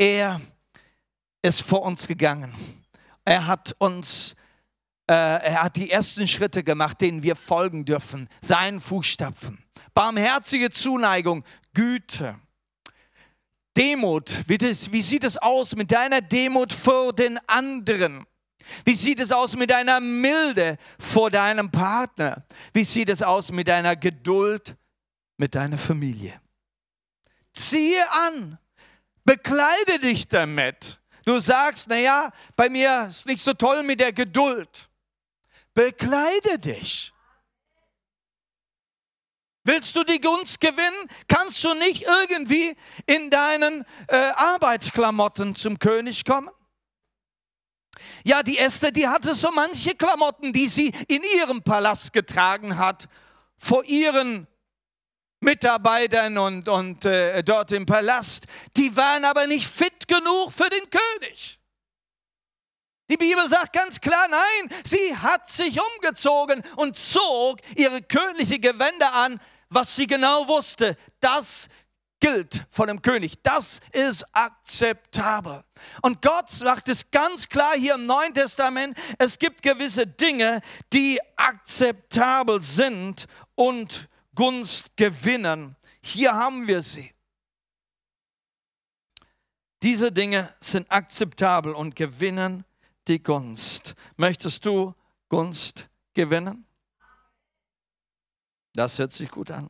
Er 0.00 0.40
ist 1.42 1.60
vor 1.60 1.82
uns 1.82 2.08
gegangen. 2.08 2.54
Er 3.22 3.46
hat 3.46 3.76
uns, 3.76 4.34
äh, 5.06 5.12
er 5.12 5.64
hat 5.64 5.76
die 5.76 5.90
ersten 5.90 6.26
Schritte 6.26 6.64
gemacht, 6.64 7.02
denen 7.02 7.22
wir 7.22 7.36
folgen 7.36 7.84
dürfen, 7.84 8.26
seinen 8.40 8.80
Fußstapfen. 8.80 9.62
Barmherzige 9.92 10.70
Zuneigung, 10.70 11.44
Güte. 11.74 12.40
Demut, 13.76 14.48
wie, 14.48 14.56
das, 14.56 14.90
wie 14.90 15.02
sieht 15.02 15.22
es 15.22 15.36
aus 15.36 15.76
mit 15.76 15.92
deiner 15.92 16.22
Demut 16.22 16.72
vor 16.72 17.12
den 17.12 17.38
anderen? 17.46 18.24
Wie 18.86 18.94
sieht 18.94 19.20
es 19.20 19.32
aus 19.32 19.54
mit 19.54 19.70
deiner 19.70 20.00
Milde 20.00 20.78
vor 20.98 21.30
deinem 21.30 21.70
Partner? 21.70 22.46
Wie 22.72 22.84
sieht 22.84 23.10
es 23.10 23.20
aus 23.20 23.52
mit 23.52 23.68
deiner 23.68 23.96
Geduld 23.96 24.78
mit 25.36 25.54
deiner 25.54 25.76
Familie? 25.76 26.40
Ziehe 27.52 28.02
an, 28.10 28.58
bekleide 29.24 29.98
dich 30.00 30.28
damit. 30.28 30.98
Du 31.24 31.38
sagst, 31.40 31.88
naja, 31.88 32.30
bei 32.56 32.68
mir 32.68 33.06
ist 33.08 33.26
nicht 33.26 33.42
so 33.42 33.52
toll 33.52 33.82
mit 33.82 34.00
der 34.00 34.12
Geduld. 34.12 34.88
Bekleide 35.74 36.58
dich. 36.58 37.12
Willst 39.62 39.94
du 39.94 40.04
die 40.04 40.20
Gunst 40.20 40.60
gewinnen, 40.60 41.08
kannst 41.28 41.62
du 41.62 41.74
nicht 41.74 42.02
irgendwie 42.02 42.74
in 43.06 43.30
deinen 43.30 43.84
äh, 44.08 44.16
Arbeitsklamotten 44.16 45.54
zum 45.54 45.78
König 45.78 46.24
kommen. 46.24 46.50
Ja, 48.24 48.42
die 48.42 48.58
Esther, 48.58 48.90
die 48.90 49.06
hatte 49.06 49.34
so 49.34 49.50
manche 49.52 49.94
Klamotten, 49.94 50.52
die 50.52 50.68
sie 50.68 50.92
in 51.08 51.22
ihrem 51.36 51.62
Palast 51.62 52.12
getragen 52.12 52.78
hat, 52.78 53.08
vor 53.56 53.84
ihren 53.84 54.46
Mitarbeitern 55.40 56.38
und, 56.38 56.68
und 56.68 57.04
äh, 57.04 57.42
dort 57.42 57.72
im 57.72 57.86
Palast. 57.86 58.46
Die 58.76 58.94
waren 58.96 59.24
aber 59.24 59.46
nicht 59.46 59.66
fit 59.66 60.06
genug 60.06 60.52
für 60.52 60.68
den 60.68 60.88
König. 60.90 61.58
Die 63.10 63.16
Bibel 63.16 63.48
sagt 63.48 63.72
ganz 63.72 64.00
klar, 64.00 64.28
nein, 64.28 64.78
sie 64.84 65.16
hat 65.16 65.48
sich 65.48 65.80
umgezogen 65.80 66.62
und 66.76 66.96
zog 66.96 67.58
ihre 67.74 68.02
königliche 68.02 68.60
Gewänder 68.60 69.12
an, 69.12 69.40
was 69.68 69.96
sie 69.96 70.06
genau 70.06 70.46
wusste. 70.46 70.96
Das 71.18 71.68
gilt 72.20 72.66
von 72.70 72.86
dem 72.86 73.02
König. 73.02 73.42
Das 73.42 73.80
ist 73.92 74.24
akzeptabel. 74.32 75.64
Und 76.02 76.22
Gott 76.22 76.50
sagt 76.50 76.88
es 76.88 77.10
ganz 77.10 77.48
klar 77.48 77.72
hier 77.74 77.94
im 77.94 78.06
Neuen 78.06 78.34
Testament, 78.34 78.96
es 79.18 79.38
gibt 79.38 79.62
gewisse 79.62 80.06
Dinge, 80.06 80.60
die 80.92 81.18
akzeptabel 81.36 82.62
sind 82.62 83.26
und 83.54 84.08
Gunst 84.40 84.96
gewinnen. 84.96 85.76
Hier 86.00 86.32
haben 86.32 86.66
wir 86.66 86.80
sie. 86.80 87.12
Diese 89.82 90.10
Dinge 90.10 90.54
sind 90.60 90.90
akzeptabel 90.90 91.74
und 91.74 91.94
gewinnen 91.94 92.64
die 93.06 93.22
Gunst. 93.22 93.94
Möchtest 94.16 94.64
du 94.64 94.94
Gunst 95.28 95.90
gewinnen? 96.14 96.64
Das 98.72 98.98
hört 98.98 99.12
sich 99.12 99.30
gut 99.30 99.50
an. 99.50 99.68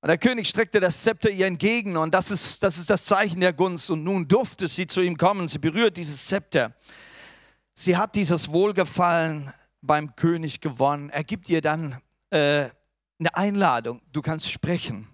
Und 0.00 0.08
der 0.08 0.18
König 0.18 0.48
streckte 0.48 0.80
das 0.80 1.04
Zepter 1.04 1.30
ihr 1.30 1.46
entgegen 1.46 1.96
und 1.96 2.12
das 2.12 2.32
ist, 2.32 2.64
das 2.64 2.78
ist 2.78 2.90
das 2.90 3.04
Zeichen 3.04 3.38
der 3.38 3.52
Gunst. 3.52 3.88
Und 3.92 4.02
nun 4.02 4.26
durfte 4.26 4.66
sie 4.66 4.88
zu 4.88 5.02
ihm 5.02 5.16
kommen. 5.16 5.46
Sie 5.46 5.60
berührt 5.60 5.96
dieses 5.96 6.26
Zepter. 6.26 6.74
Sie 7.74 7.96
hat 7.96 8.16
dieses 8.16 8.50
Wohlgefallen 8.50 9.54
beim 9.82 10.16
König 10.16 10.60
gewonnen. 10.60 11.10
Er 11.10 11.24
gibt 11.24 11.48
ihr 11.48 11.60
dann 11.60 12.00
äh, 12.30 12.70
eine 13.18 13.34
Einladung. 13.34 14.00
Du 14.12 14.22
kannst 14.22 14.50
sprechen. 14.50 15.08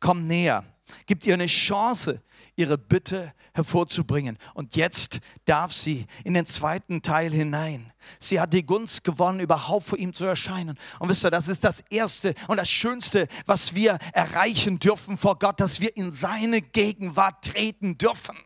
Komm 0.00 0.26
näher. 0.26 0.64
Gibt 1.06 1.24
ihr 1.24 1.34
eine 1.34 1.46
Chance, 1.46 2.22
ihre 2.56 2.76
Bitte 2.76 3.32
hervorzubringen. 3.54 4.38
Und 4.54 4.76
jetzt 4.76 5.20
darf 5.44 5.72
sie 5.72 6.06
in 6.24 6.34
den 6.34 6.46
zweiten 6.46 7.02
Teil 7.02 7.30
hinein. 7.30 7.92
Sie 8.18 8.40
hat 8.40 8.52
die 8.52 8.64
Gunst 8.64 9.04
gewonnen, 9.04 9.40
überhaupt 9.40 9.86
vor 9.86 9.98
ihm 9.98 10.12
zu 10.12 10.24
erscheinen. 10.24 10.78
Und 10.98 11.08
wisst 11.08 11.24
ihr, 11.24 11.30
das 11.30 11.48
ist 11.48 11.64
das 11.64 11.80
Erste 11.90 12.34
und 12.48 12.58
das 12.58 12.70
Schönste, 12.70 13.26
was 13.46 13.74
wir 13.74 13.98
erreichen 14.12 14.78
dürfen 14.78 15.16
vor 15.16 15.38
Gott, 15.38 15.60
dass 15.60 15.80
wir 15.80 15.96
in 15.96 16.12
seine 16.12 16.60
Gegenwart 16.60 17.44
treten 17.44 17.96
dürfen. 17.96 18.36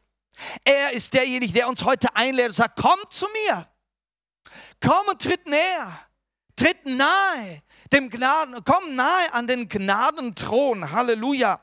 Er 0.64 0.92
ist 0.92 1.14
derjenige, 1.14 1.52
der 1.52 1.68
uns 1.68 1.84
heute 1.84 2.14
einlädt 2.14 2.48
und 2.48 2.54
sagt, 2.54 2.78
komm 2.80 2.98
zu 3.08 3.26
mir. 3.48 3.66
Komm 4.80 5.08
und 5.08 5.22
tritt 5.22 5.46
näher. 5.46 6.00
Tritt 6.56 6.86
nahe 6.86 7.62
dem 7.92 8.10
Gnaden, 8.10 8.64
komm 8.64 8.94
nahe 8.94 9.32
an 9.32 9.46
den 9.46 9.68
Gnadenthron. 9.68 10.90
Halleluja. 10.90 11.60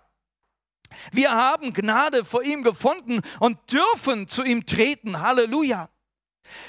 Wir 1.12 1.32
haben 1.32 1.73
Gnade 1.73 2.23
vor 2.23 2.43
ihm 2.43 2.63
gefunden 2.63 3.21
und 3.39 3.58
dürfen 3.71 4.27
zu 4.27 4.43
ihm 4.43 4.65
treten. 4.65 5.19
Halleluja. 5.19 5.89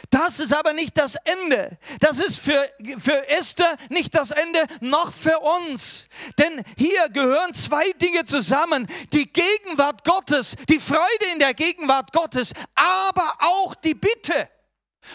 Das 0.08 0.38
ist 0.38 0.54
aber 0.54 0.72
nicht 0.72 0.96
das 0.96 1.16
Ende. 1.16 1.78
Das 1.98 2.20
ist 2.20 2.38
für, 2.38 2.70
für 2.98 3.28
Esther 3.28 3.76
nicht 3.90 4.14
das 4.14 4.30
Ende, 4.30 4.64
noch 4.80 5.12
für 5.12 5.38
uns. 5.40 6.08
Denn 6.38 6.62
hier 6.78 7.08
gehören 7.10 7.52
zwei 7.54 7.90
Dinge 7.92 8.24
zusammen. 8.24 8.86
Die 9.12 9.30
Gegenwart 9.30 10.04
Gottes, 10.04 10.54
die 10.68 10.78
Freude 10.78 11.26
in 11.32 11.40
der 11.40 11.54
Gegenwart 11.54 12.12
Gottes, 12.12 12.52
aber 12.74 13.36
auch 13.40 13.74
die 13.74 13.94
Bitte 13.94 14.48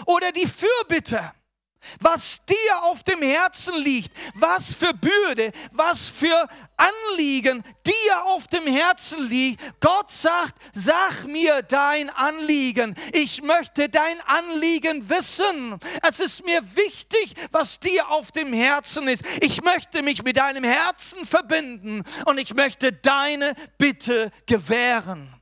oder 0.05 0.31
die 0.31 0.47
Fürbitte 0.47 1.33
was 1.99 2.45
dir 2.45 2.83
auf 2.83 3.03
dem 3.03 3.21
Herzen 3.21 3.75
liegt, 3.75 4.11
was 4.35 4.75
für 4.75 4.93
Bürde, 4.93 5.51
was 5.71 6.09
für 6.09 6.47
Anliegen 6.77 7.63
dir 7.85 8.25
auf 8.25 8.47
dem 8.47 8.67
Herzen 8.67 9.27
liegt. 9.27 9.61
Gott 9.79 10.09
sagt, 10.09 10.55
sag 10.73 11.25
mir 11.25 11.61
dein 11.63 12.09
Anliegen. 12.09 12.95
Ich 13.13 13.41
möchte 13.41 13.89
dein 13.89 14.19
Anliegen 14.21 15.09
wissen. 15.09 15.77
Es 16.07 16.19
ist 16.19 16.45
mir 16.45 16.61
wichtig, 16.75 17.33
was 17.51 17.79
dir 17.79 18.09
auf 18.09 18.31
dem 18.31 18.53
Herzen 18.53 19.07
ist. 19.07 19.23
Ich 19.41 19.61
möchte 19.61 20.03
mich 20.03 20.23
mit 20.23 20.37
deinem 20.37 20.63
Herzen 20.63 21.25
verbinden 21.25 22.03
und 22.25 22.37
ich 22.37 22.53
möchte 22.53 22.93
deine 22.93 23.55
Bitte 23.77 24.31
gewähren. 24.45 25.38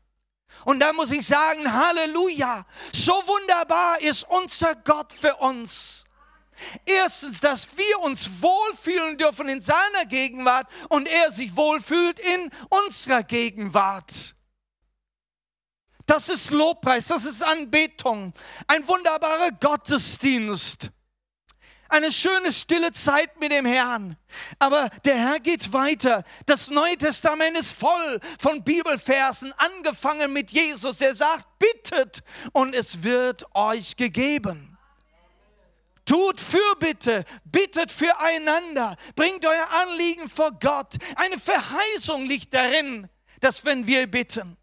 Und 0.67 0.81
da 0.81 0.91
muss 0.91 1.11
ich 1.11 1.25
sagen, 1.25 1.71
Halleluja, 1.71 2.65
so 2.91 3.13
wunderbar 3.13 4.01
ist 4.01 4.25
unser 4.27 4.75
Gott 4.75 5.13
für 5.13 5.33
uns. 5.37 6.03
Erstens, 6.83 7.39
dass 7.39 7.77
wir 7.77 7.99
uns 7.99 8.41
wohlfühlen 8.41 9.17
dürfen 9.17 9.47
in 9.47 9.61
seiner 9.61 10.05
Gegenwart 10.09 10.67
und 10.89 11.07
er 11.07 11.31
sich 11.31 11.55
wohlfühlt 11.55 12.19
in 12.19 12.51
unserer 12.67 13.23
Gegenwart. 13.23 14.35
Das 16.05 16.27
ist 16.27 16.51
Lobpreis, 16.51 17.07
das 17.07 17.23
ist 17.23 17.43
Anbetung, 17.43 18.33
ein 18.67 18.85
wunderbarer 18.89 19.51
Gottesdienst, 19.61 20.91
eine 21.89 22.11
schöne 22.11 22.51
stille 22.51 22.91
Zeit 22.91 23.39
mit 23.39 23.51
dem 23.51 23.65
Herrn. 23.65 24.17
Aber 24.59 24.89
der 25.05 25.17
Herr 25.17 25.39
geht 25.39 25.71
weiter. 25.73 26.23
Das 26.45 26.69
Neue 26.69 26.97
Testament 26.97 27.57
ist 27.57 27.73
voll 27.73 28.19
von 28.39 28.63
Bibelversen, 28.63 29.53
angefangen 29.57 30.33
mit 30.33 30.51
Jesus, 30.51 30.97
der 30.97 31.15
sagt, 31.15 31.47
bittet 31.59 32.23
und 32.53 32.73
es 32.73 33.03
wird 33.03 33.45
euch 33.55 33.95
gegeben. 33.95 34.77
Tut 36.05 36.39
Fürbitte, 36.39 37.25
bittet 37.43 37.91
füreinander, 37.91 38.95
bringt 39.15 39.45
euer 39.45 39.67
Anliegen 39.83 40.29
vor 40.29 40.51
Gott. 40.51 40.95
Eine 41.17 41.37
Verheißung 41.37 42.25
liegt 42.25 42.53
darin, 42.53 43.09
dass 43.41 43.65
wenn 43.65 43.85
wir 43.85 44.07
bitten, 44.07 44.57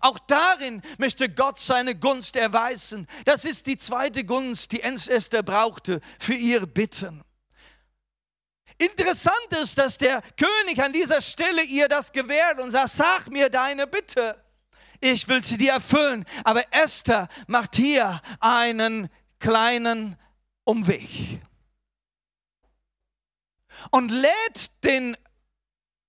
auch 0.00 0.18
darin 0.18 0.82
möchte 0.98 1.28
Gott 1.28 1.60
seine 1.60 1.94
Gunst 1.94 2.36
erweisen. 2.36 3.06
Das 3.24 3.44
ist 3.44 3.66
die 3.66 3.76
zweite 3.76 4.24
Gunst, 4.24 4.72
die 4.72 4.82
Esther 4.82 5.42
brauchte 5.42 6.00
für 6.18 6.34
ihr 6.34 6.66
Bitten. 6.66 7.22
Interessant 8.78 9.48
ist, 9.60 9.76
dass 9.76 9.98
der 9.98 10.22
König 10.36 10.82
an 10.82 10.92
dieser 10.92 11.20
Stelle 11.20 11.64
ihr 11.64 11.88
das 11.88 12.12
gewährt 12.12 12.60
und 12.60 12.70
sagt, 12.70 12.90
sag 12.90 13.28
mir 13.28 13.48
deine 13.50 13.86
Bitte. 13.86 14.42
Ich 15.00 15.26
will 15.28 15.42
sie 15.42 15.56
dir 15.56 15.72
erfüllen. 15.72 16.24
Aber 16.44 16.62
Esther 16.72 17.28
macht 17.46 17.76
hier 17.76 18.20
einen 18.40 19.08
kleinen 19.40 20.16
Umweg 20.64 21.40
und 23.90 24.10
lädt 24.10 24.84
den 24.84 25.16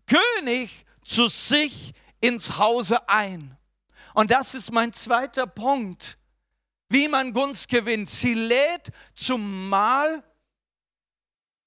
König 0.06 0.86
zu 1.04 1.28
sich 1.28 1.93
ins 2.19 2.58
Hause 2.58 3.08
ein. 3.08 3.59
Und 4.13 4.32
das 4.32 4.54
ist 4.54 4.72
mein 4.72 4.93
zweiter 4.93 5.48
Punkt, 5.48 6.17
wie 6.89 7.08
man 7.08 7.34
Gunst 7.34 7.69
gewinnt. 7.69 8.10
Sie 8.10 8.34
lädt 8.34 8.91
zum 9.13 9.69
Mahl 9.69 10.24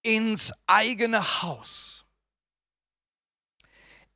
ins 0.03 0.53
eigene 0.67 1.23
Haus. 1.43 2.03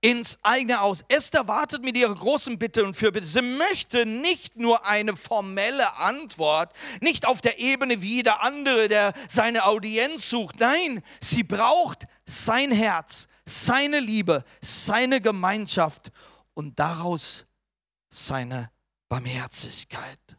ins 0.02 0.38
eigene 0.42 0.78
Haus. 0.78 1.04
Esther 1.08 1.48
wartet 1.48 1.82
mit 1.82 1.96
ihrer 1.96 2.14
großen 2.14 2.58
Bitte 2.58 2.84
und 2.84 2.94
Fürbitte. 2.94 3.26
Sie 3.26 3.42
möchte 3.42 4.06
nicht 4.06 4.56
nur 4.56 4.86
eine 4.86 5.16
formelle 5.16 5.96
Antwort, 5.96 6.72
nicht 7.00 7.26
auf 7.26 7.40
der 7.40 7.58
Ebene 7.58 8.02
wie 8.02 8.16
jeder 8.16 8.42
andere, 8.42 8.88
der 8.88 9.12
seine 9.28 9.64
Audienz 9.64 10.30
sucht. 10.30 10.60
Nein, 10.60 11.02
sie 11.20 11.42
braucht 11.42 12.06
sein 12.24 12.70
Herz, 12.70 13.26
seine 13.46 13.98
Liebe, 13.98 14.44
seine 14.60 15.20
Gemeinschaft 15.20 16.12
und 16.54 16.78
daraus 16.78 17.45
seine 18.16 18.70
Barmherzigkeit. 19.09 20.37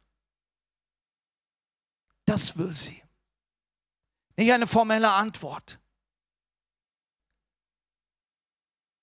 Das 2.26 2.58
will 2.58 2.74
sie. 2.74 3.02
Nicht 4.36 4.52
eine 4.52 4.68
formelle 4.68 5.12
Antwort. 5.12 5.80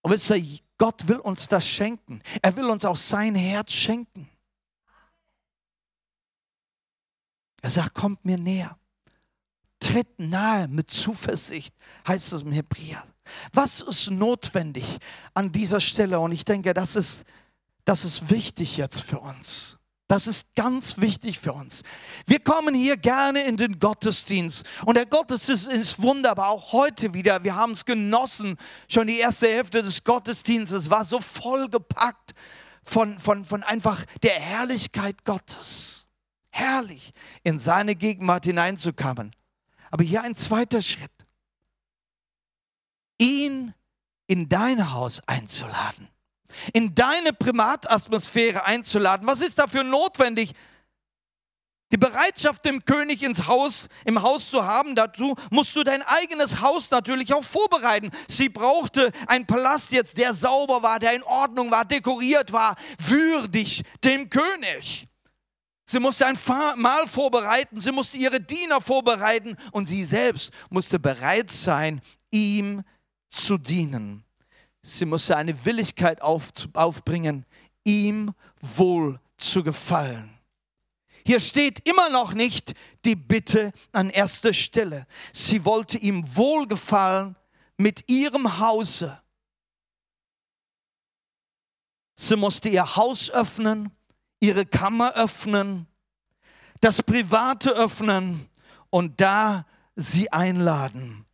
Und 0.02 0.12
wisst 0.12 0.30
ihr, 0.30 0.60
Gott 0.76 1.08
will 1.08 1.16
uns 1.16 1.48
das 1.48 1.66
schenken. 1.66 2.22
Er 2.42 2.54
will 2.56 2.66
uns 2.66 2.84
auch 2.84 2.96
sein 2.96 3.34
Herz 3.34 3.72
schenken. 3.72 4.28
Er 7.62 7.70
sagt, 7.70 7.94
kommt 7.94 8.24
mir 8.24 8.36
näher. 8.36 8.78
Tritt 9.78 10.18
nahe 10.18 10.68
mit 10.68 10.90
Zuversicht, 10.90 11.74
heißt 12.06 12.34
es 12.34 12.42
im 12.42 12.52
Hebräer. 12.52 13.02
Was 13.52 13.80
ist 13.80 14.10
notwendig 14.10 14.98
an 15.32 15.50
dieser 15.50 15.80
Stelle? 15.80 16.20
Und 16.20 16.32
ich 16.32 16.44
denke, 16.44 16.74
das 16.74 16.96
ist, 16.96 17.24
das 17.84 18.04
ist 18.04 18.30
wichtig 18.30 18.76
jetzt 18.76 19.02
für 19.02 19.20
uns. 19.20 19.78
Das 20.06 20.26
ist 20.26 20.54
ganz 20.54 20.98
wichtig 20.98 21.38
für 21.38 21.54
uns. 21.54 21.82
Wir 22.26 22.38
kommen 22.38 22.74
hier 22.74 22.98
gerne 22.98 23.42
in 23.44 23.56
den 23.56 23.78
Gottesdienst 23.78 24.66
und 24.84 24.96
der 24.96 25.06
Gottesdienst 25.06 25.66
ist 25.66 26.02
wunderbar, 26.02 26.48
auch 26.48 26.72
heute 26.72 27.14
wieder. 27.14 27.42
Wir 27.42 27.56
haben 27.56 27.72
es 27.72 27.86
genossen. 27.86 28.58
Schon 28.88 29.06
die 29.06 29.18
erste 29.18 29.48
Hälfte 29.48 29.82
des 29.82 30.04
Gottesdienstes 30.04 30.90
war 30.90 31.04
so 31.06 31.20
vollgepackt 31.20 32.34
von, 32.82 33.18
von, 33.18 33.46
von 33.46 33.62
einfach 33.62 34.04
der 34.22 34.38
Herrlichkeit 34.38 35.24
Gottes. 35.24 36.06
Herrlich, 36.50 37.12
in 37.42 37.58
seine 37.58 37.96
Gegenwart 37.96 38.44
hineinzukommen. 38.44 39.34
Aber 39.90 40.04
hier 40.04 40.22
ein 40.22 40.36
zweiter 40.36 40.82
Schritt. 40.82 41.10
Ihn 43.18 43.74
in 44.26 44.48
dein 44.50 44.92
Haus 44.92 45.20
einzuladen 45.26 46.08
in 46.72 46.94
deine 46.94 47.32
Primatatmosphäre 47.32 48.64
einzuladen. 48.64 49.26
Was 49.26 49.40
ist 49.40 49.58
dafür 49.58 49.84
notwendig? 49.84 50.52
Die 51.92 51.98
Bereitschaft, 51.98 52.64
dem 52.64 52.84
König 52.84 53.22
ins 53.22 53.46
Haus, 53.46 53.88
im 54.04 54.20
Haus 54.22 54.50
zu 54.50 54.64
haben, 54.64 54.96
dazu 54.96 55.36
musst 55.50 55.76
du 55.76 55.84
dein 55.84 56.02
eigenes 56.02 56.60
Haus 56.60 56.90
natürlich 56.90 57.32
auch 57.32 57.44
vorbereiten. 57.44 58.10
Sie 58.26 58.48
brauchte 58.48 59.12
einen 59.28 59.46
Palast 59.46 59.92
jetzt, 59.92 60.18
der 60.18 60.32
sauber 60.34 60.82
war, 60.82 60.98
der 60.98 61.14
in 61.14 61.22
Ordnung 61.22 61.70
war, 61.70 61.84
dekoriert 61.84 62.52
war, 62.52 62.74
würdig 62.98 63.84
dem 64.02 64.28
König. 64.28 65.06
Sie 65.84 66.00
musste 66.00 66.26
ein 66.26 66.38
Mahl 66.76 67.06
vorbereiten, 67.06 67.78
sie 67.78 67.92
musste 67.92 68.16
ihre 68.16 68.40
Diener 68.40 68.80
vorbereiten 68.80 69.56
und 69.70 69.86
sie 69.86 70.02
selbst 70.02 70.50
musste 70.70 70.98
bereit 70.98 71.50
sein, 71.50 72.00
ihm 72.32 72.82
zu 73.30 73.58
dienen. 73.58 74.24
Sie 74.86 75.06
musste 75.06 75.34
eine 75.34 75.64
Willigkeit 75.64 76.20
auf, 76.20 76.52
aufbringen, 76.74 77.46
ihm 77.84 78.34
wohl 78.60 79.18
zu 79.38 79.64
gefallen. 79.64 80.38
Hier 81.24 81.40
steht 81.40 81.88
immer 81.88 82.10
noch 82.10 82.34
nicht 82.34 82.74
die 83.06 83.16
Bitte 83.16 83.72
an 83.92 84.10
erster 84.10 84.52
Stelle. 84.52 85.06
Sie 85.32 85.64
wollte 85.64 85.96
ihm 85.96 86.36
wohlgefallen 86.36 87.34
mit 87.78 88.10
ihrem 88.10 88.58
Hause. 88.58 89.18
Sie 92.14 92.36
musste 92.36 92.68
ihr 92.68 92.94
Haus 92.94 93.30
öffnen, 93.30 93.90
ihre 94.38 94.66
Kammer 94.66 95.14
öffnen, 95.14 95.86
das 96.82 97.02
Private 97.02 97.70
öffnen 97.70 98.50
und 98.90 99.18
da 99.18 99.64
sie 99.96 100.30
einladen. 100.30 101.24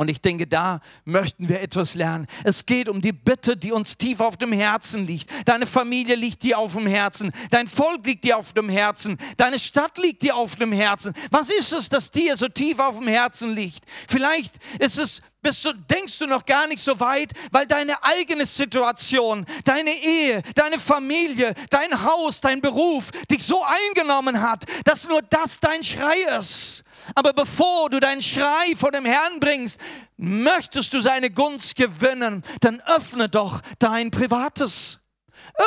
Und 0.00 0.08
ich 0.08 0.22
denke, 0.22 0.46
da 0.46 0.80
möchten 1.04 1.50
wir 1.50 1.60
etwas 1.60 1.94
lernen. 1.94 2.26
Es 2.42 2.64
geht 2.64 2.88
um 2.88 3.02
die 3.02 3.12
Bitte, 3.12 3.54
die 3.54 3.70
uns 3.70 3.98
tief 3.98 4.20
auf 4.20 4.38
dem 4.38 4.50
Herzen 4.50 5.04
liegt. 5.04 5.28
Deine 5.44 5.66
Familie 5.66 6.14
liegt 6.14 6.42
dir 6.42 6.58
auf 6.58 6.72
dem 6.72 6.86
Herzen. 6.86 7.32
Dein 7.50 7.66
Volk 7.66 8.06
liegt 8.06 8.24
dir 8.24 8.38
auf 8.38 8.54
dem 8.54 8.70
Herzen. 8.70 9.18
Deine 9.36 9.58
Stadt 9.58 9.98
liegt 9.98 10.22
dir 10.22 10.36
auf 10.36 10.56
dem 10.56 10.72
Herzen. 10.72 11.12
Was 11.30 11.50
ist 11.50 11.74
es, 11.74 11.90
das 11.90 12.10
dir 12.10 12.34
so 12.38 12.48
tief 12.48 12.78
auf 12.78 12.96
dem 12.96 13.08
Herzen 13.08 13.54
liegt? 13.54 13.84
Vielleicht 14.08 14.54
ist 14.78 14.96
es 14.96 15.20
bist 15.42 15.64
du, 15.64 15.72
denkst 15.72 16.18
du 16.18 16.26
noch 16.26 16.44
gar 16.44 16.66
nicht 16.66 16.80
so 16.80 17.00
weit, 17.00 17.32
weil 17.50 17.66
deine 17.66 18.02
eigene 18.02 18.44
Situation, 18.44 19.46
deine 19.64 19.90
Ehe, 19.90 20.42
deine 20.54 20.78
Familie, 20.78 21.54
dein 21.70 22.02
Haus, 22.04 22.40
dein 22.42 22.60
Beruf 22.60 23.10
dich 23.30 23.42
so 23.42 23.62
eingenommen 23.62 24.42
hat, 24.42 24.64
dass 24.84 25.08
nur 25.08 25.22
das 25.22 25.58
dein 25.60 25.82
Schrei 25.82 26.16
ist. 26.38 26.84
Aber 27.14 27.32
bevor 27.32 27.90
du 27.90 28.00
deinen 28.00 28.22
Schrei 28.22 28.74
vor 28.76 28.90
dem 28.92 29.04
Herrn 29.04 29.40
bringst, 29.40 29.80
möchtest 30.16 30.92
du 30.92 31.00
seine 31.00 31.30
Gunst 31.30 31.76
gewinnen, 31.76 32.42
dann 32.60 32.80
öffne 32.82 33.28
doch 33.28 33.60
dein 33.78 34.10
Privates. 34.10 35.00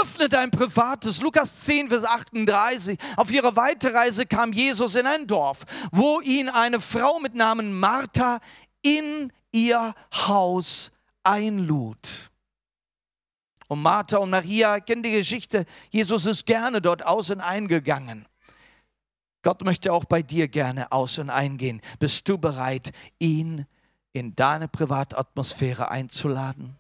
Öffne 0.02 0.30
dein 0.30 0.52
Privates. 0.52 1.22
Lukas 1.22 1.62
10, 1.62 1.90
Vers 1.90 2.04
38. 2.04 2.98
Auf 3.18 3.32
ihrer 3.32 3.56
Weiterreise 3.56 4.26
kam 4.26 4.54
Jesus 4.54 4.96
in 4.96 5.06
ein 5.06 5.28
Dorf, 5.28 5.64
wo 5.92 6.22
ihn 6.22 6.50
eine 6.50 6.80
Frau 6.80 7.20
mit 7.20 7.36
Namen 7.36 7.80
Martha 7.80 8.40
in 8.82 9.32
ihr 9.52 9.94
Haus 10.28 10.92
einlud. 11.24 12.30
Und 13.68 13.82
Martha 13.82 14.18
und 14.18 14.30
Maria 14.30 14.80
kennen 14.80 15.04
die 15.04 15.12
Geschichte. 15.12 15.66
Jesus 15.90 16.26
ist 16.26 16.46
gerne 16.46 16.82
dort 16.82 17.06
aus 17.06 17.30
und 17.30 17.42
eingegangen. 17.42 18.28
Gott 19.44 19.64
möchte 19.64 19.94
auch 19.94 20.06
bei 20.06 20.24
dir 20.24 20.48
gerne 20.48 20.92
aus 20.92 21.20
und 21.20 21.30
eingehen. 21.30 21.82
Bist 22.00 22.28
du 22.28 22.38
bereit, 22.38 22.92
ihn 23.20 23.66
in 24.14 24.36
deine 24.36 24.68
Privatatmosphäre 24.68 25.92
einzuladen? 25.92 26.80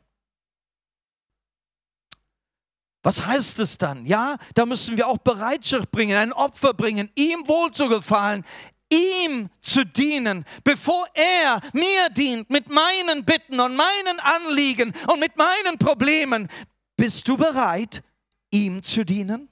Was 3.04 3.26
heißt 3.26 3.60
es 3.60 3.78
dann? 3.78 4.06
Ja, 4.06 4.38
da 4.56 4.66
müssen 4.66 4.96
wir 4.96 5.08
auch 5.08 5.18
Bereitschaft 5.18 5.92
bringen, 5.92 6.16
ein 6.16 6.32
Opfer 6.32 6.74
bringen, 6.74 7.10
ihm 7.16 7.46
wohlzugefallen, 7.48 8.46
ihm 8.90 9.50
zu 9.60 9.86
dienen, 9.86 10.46
bevor 10.64 11.06
er 11.14 11.60
mir 11.74 12.10
dient 12.12 12.50
mit 12.50 12.70
meinen 12.70 13.26
Bitten 13.26 13.60
und 13.60 13.76
meinen 13.76 14.20
Anliegen 14.22 14.94
und 15.12 15.20
mit 15.20 15.36
meinen 15.36 15.78
Problemen. 15.78 16.48
Bist 16.96 17.28
du 17.28 17.36
bereit, 17.36 18.04
ihm 18.52 18.82
zu 18.82 19.04
dienen? 19.04 19.50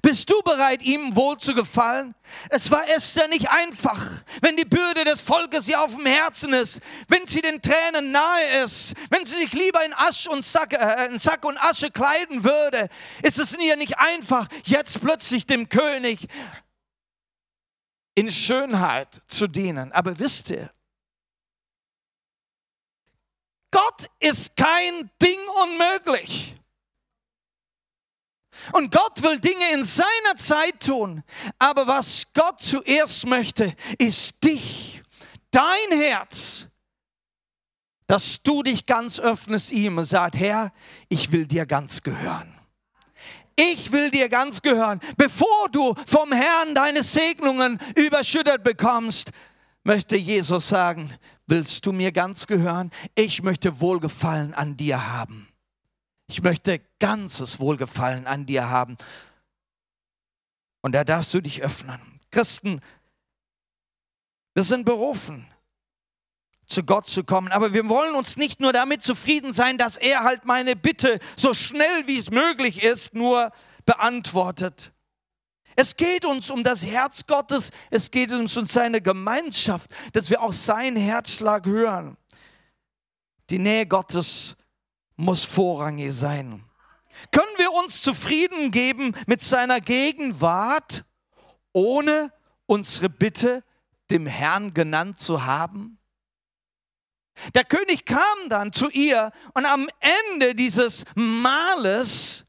Bist 0.00 0.30
du 0.30 0.40
bereit, 0.42 0.82
ihm 0.82 1.14
wohl 1.16 1.38
zu 1.38 1.54
gefallen? 1.54 2.14
Es 2.50 2.70
war 2.70 2.88
Esther 2.88 3.28
nicht 3.28 3.50
einfach, 3.50 4.04
wenn 4.40 4.56
die 4.56 4.64
Bürde 4.64 5.04
des 5.04 5.20
Volkes 5.20 5.68
ihr 5.68 5.80
auf 5.80 5.96
dem 5.96 6.06
Herzen 6.06 6.52
ist, 6.52 6.80
wenn 7.08 7.26
sie 7.26 7.40
den 7.40 7.60
Tränen 7.60 8.12
nahe 8.12 8.62
ist, 8.64 8.94
wenn 9.10 9.24
sie 9.24 9.36
sich 9.36 9.52
lieber 9.52 9.84
in, 9.84 9.92
Asch 9.92 10.26
und 10.26 10.44
Sack, 10.44 10.72
äh, 10.72 11.06
in 11.06 11.18
Sack 11.18 11.44
und 11.44 11.58
Asche 11.58 11.90
kleiden 11.90 12.44
würde, 12.44 12.88
ist 13.22 13.38
es 13.38 13.58
ihr 13.58 13.76
nicht 13.76 13.98
einfach, 13.98 14.48
jetzt 14.64 15.00
plötzlich 15.00 15.46
dem 15.46 15.68
König 15.68 16.26
in 18.14 18.30
Schönheit 18.30 19.22
zu 19.26 19.48
dienen. 19.48 19.92
Aber 19.92 20.18
wisst 20.18 20.50
ihr, 20.50 20.70
Gott 23.70 24.06
ist 24.20 24.56
kein 24.56 25.10
Ding 25.20 25.38
unmöglich. 25.62 26.56
Und 28.72 28.92
Gott 28.92 29.22
will 29.22 29.38
Dinge 29.38 29.72
in 29.72 29.84
seiner 29.84 30.36
Zeit 30.36 30.80
tun. 30.80 31.22
Aber 31.58 31.86
was 31.86 32.24
Gott 32.34 32.60
zuerst 32.60 33.26
möchte, 33.26 33.74
ist 33.98 34.44
dich, 34.44 35.02
dein 35.50 35.98
Herz, 35.98 36.68
dass 38.06 38.42
du 38.42 38.62
dich 38.62 38.86
ganz 38.86 39.18
öffnest 39.18 39.70
ihm 39.72 39.98
und 39.98 40.04
sagst, 40.04 40.38
Herr, 40.38 40.72
ich 41.08 41.32
will 41.32 41.46
dir 41.46 41.66
ganz 41.66 42.02
gehören. 42.02 42.52
Ich 43.56 43.92
will 43.92 44.10
dir 44.10 44.28
ganz 44.28 44.62
gehören. 44.62 44.98
Bevor 45.16 45.68
du 45.70 45.94
vom 46.06 46.32
Herrn 46.32 46.74
deine 46.74 47.02
Segnungen 47.02 47.78
überschüttet 47.96 48.62
bekommst, 48.64 49.30
möchte 49.84 50.16
Jesus 50.16 50.68
sagen, 50.68 51.12
willst 51.46 51.84
du 51.86 51.92
mir 51.92 52.12
ganz 52.12 52.46
gehören? 52.46 52.90
Ich 53.14 53.42
möchte 53.42 53.80
Wohlgefallen 53.80 54.54
an 54.54 54.76
dir 54.76 55.12
haben. 55.12 55.51
Ich 56.28 56.42
möchte 56.42 56.80
ganzes 56.98 57.60
Wohlgefallen 57.60 58.26
an 58.26 58.46
dir 58.46 58.68
haben. 58.68 58.96
Und 60.80 60.92
da 60.92 61.04
darfst 61.04 61.32
du 61.34 61.40
dich 61.40 61.62
öffnen. 61.62 62.00
Christen, 62.30 62.80
wir 64.54 64.64
sind 64.64 64.84
berufen, 64.84 65.46
zu 66.66 66.84
Gott 66.84 67.06
zu 67.06 67.24
kommen. 67.24 67.52
Aber 67.52 67.72
wir 67.72 67.88
wollen 67.88 68.14
uns 68.14 68.36
nicht 68.36 68.60
nur 68.60 68.72
damit 68.72 69.02
zufrieden 69.02 69.52
sein, 69.52 69.78
dass 69.78 69.96
er 69.96 70.24
halt 70.24 70.44
meine 70.44 70.74
Bitte 70.76 71.18
so 71.36 71.54
schnell 71.54 72.06
wie 72.06 72.18
es 72.18 72.30
möglich 72.30 72.82
ist 72.82 73.14
nur 73.14 73.50
beantwortet. 73.84 74.92
Es 75.76 75.96
geht 75.96 76.24
uns 76.24 76.50
um 76.50 76.64
das 76.64 76.84
Herz 76.84 77.26
Gottes, 77.26 77.70
es 77.90 78.10
geht 78.10 78.30
uns 78.30 78.56
um 78.56 78.66
seine 78.66 79.00
Gemeinschaft, 79.00 79.90
dass 80.12 80.28
wir 80.28 80.42
auch 80.42 80.52
seinen 80.52 80.96
Herzschlag 80.96 81.66
hören. 81.66 82.16
Die 83.48 83.58
Nähe 83.58 83.86
Gottes 83.86 84.56
muss 85.16 85.44
vorrangig 85.44 86.12
sein. 86.12 86.64
Können 87.30 87.58
wir 87.58 87.72
uns 87.72 88.02
zufrieden 88.02 88.70
geben 88.70 89.14
mit 89.26 89.42
seiner 89.42 89.80
Gegenwart, 89.80 91.04
ohne 91.72 92.32
unsere 92.66 93.08
Bitte 93.08 93.62
dem 94.10 94.26
Herrn 94.26 94.74
genannt 94.74 95.18
zu 95.18 95.44
haben? 95.44 95.98
Der 97.54 97.64
König 97.64 98.04
kam 98.04 98.48
dann 98.48 98.72
zu 98.72 98.88
ihr 98.90 99.30
und 99.54 99.66
am 99.66 99.88
Ende 100.30 100.54
dieses 100.54 101.04
Mahles 101.14 102.44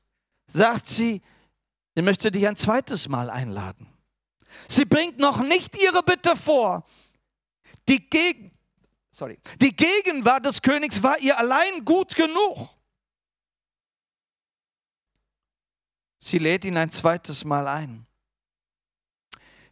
sagt 0.46 0.88
sie, 0.88 1.22
sie 1.96 2.02
möchte 2.02 2.32
dich 2.32 2.48
ein 2.48 2.56
zweites 2.56 3.08
Mal 3.08 3.30
einladen. 3.30 3.88
Sie 4.68 4.86
bringt 4.86 5.20
noch 5.20 5.42
nicht 5.42 5.82
ihre 5.82 6.04
Bitte 6.04 6.36
vor. 6.36 6.86
Die, 7.90 8.10
Geg 8.10 8.53
Sorry. 9.16 9.38
Die 9.62 9.76
Gegenwart 9.76 10.44
des 10.44 10.60
Königs 10.60 11.04
war 11.04 11.20
ihr 11.20 11.38
allein 11.38 11.86
gut 11.86 12.16
genug. 12.16 12.68
Sie 16.18 16.40
lädt 16.40 16.66
ihn 16.66 16.76
ein 16.78 16.90
zweites 16.90 17.46
Mal 17.46 17.68
ein. 17.68 18.08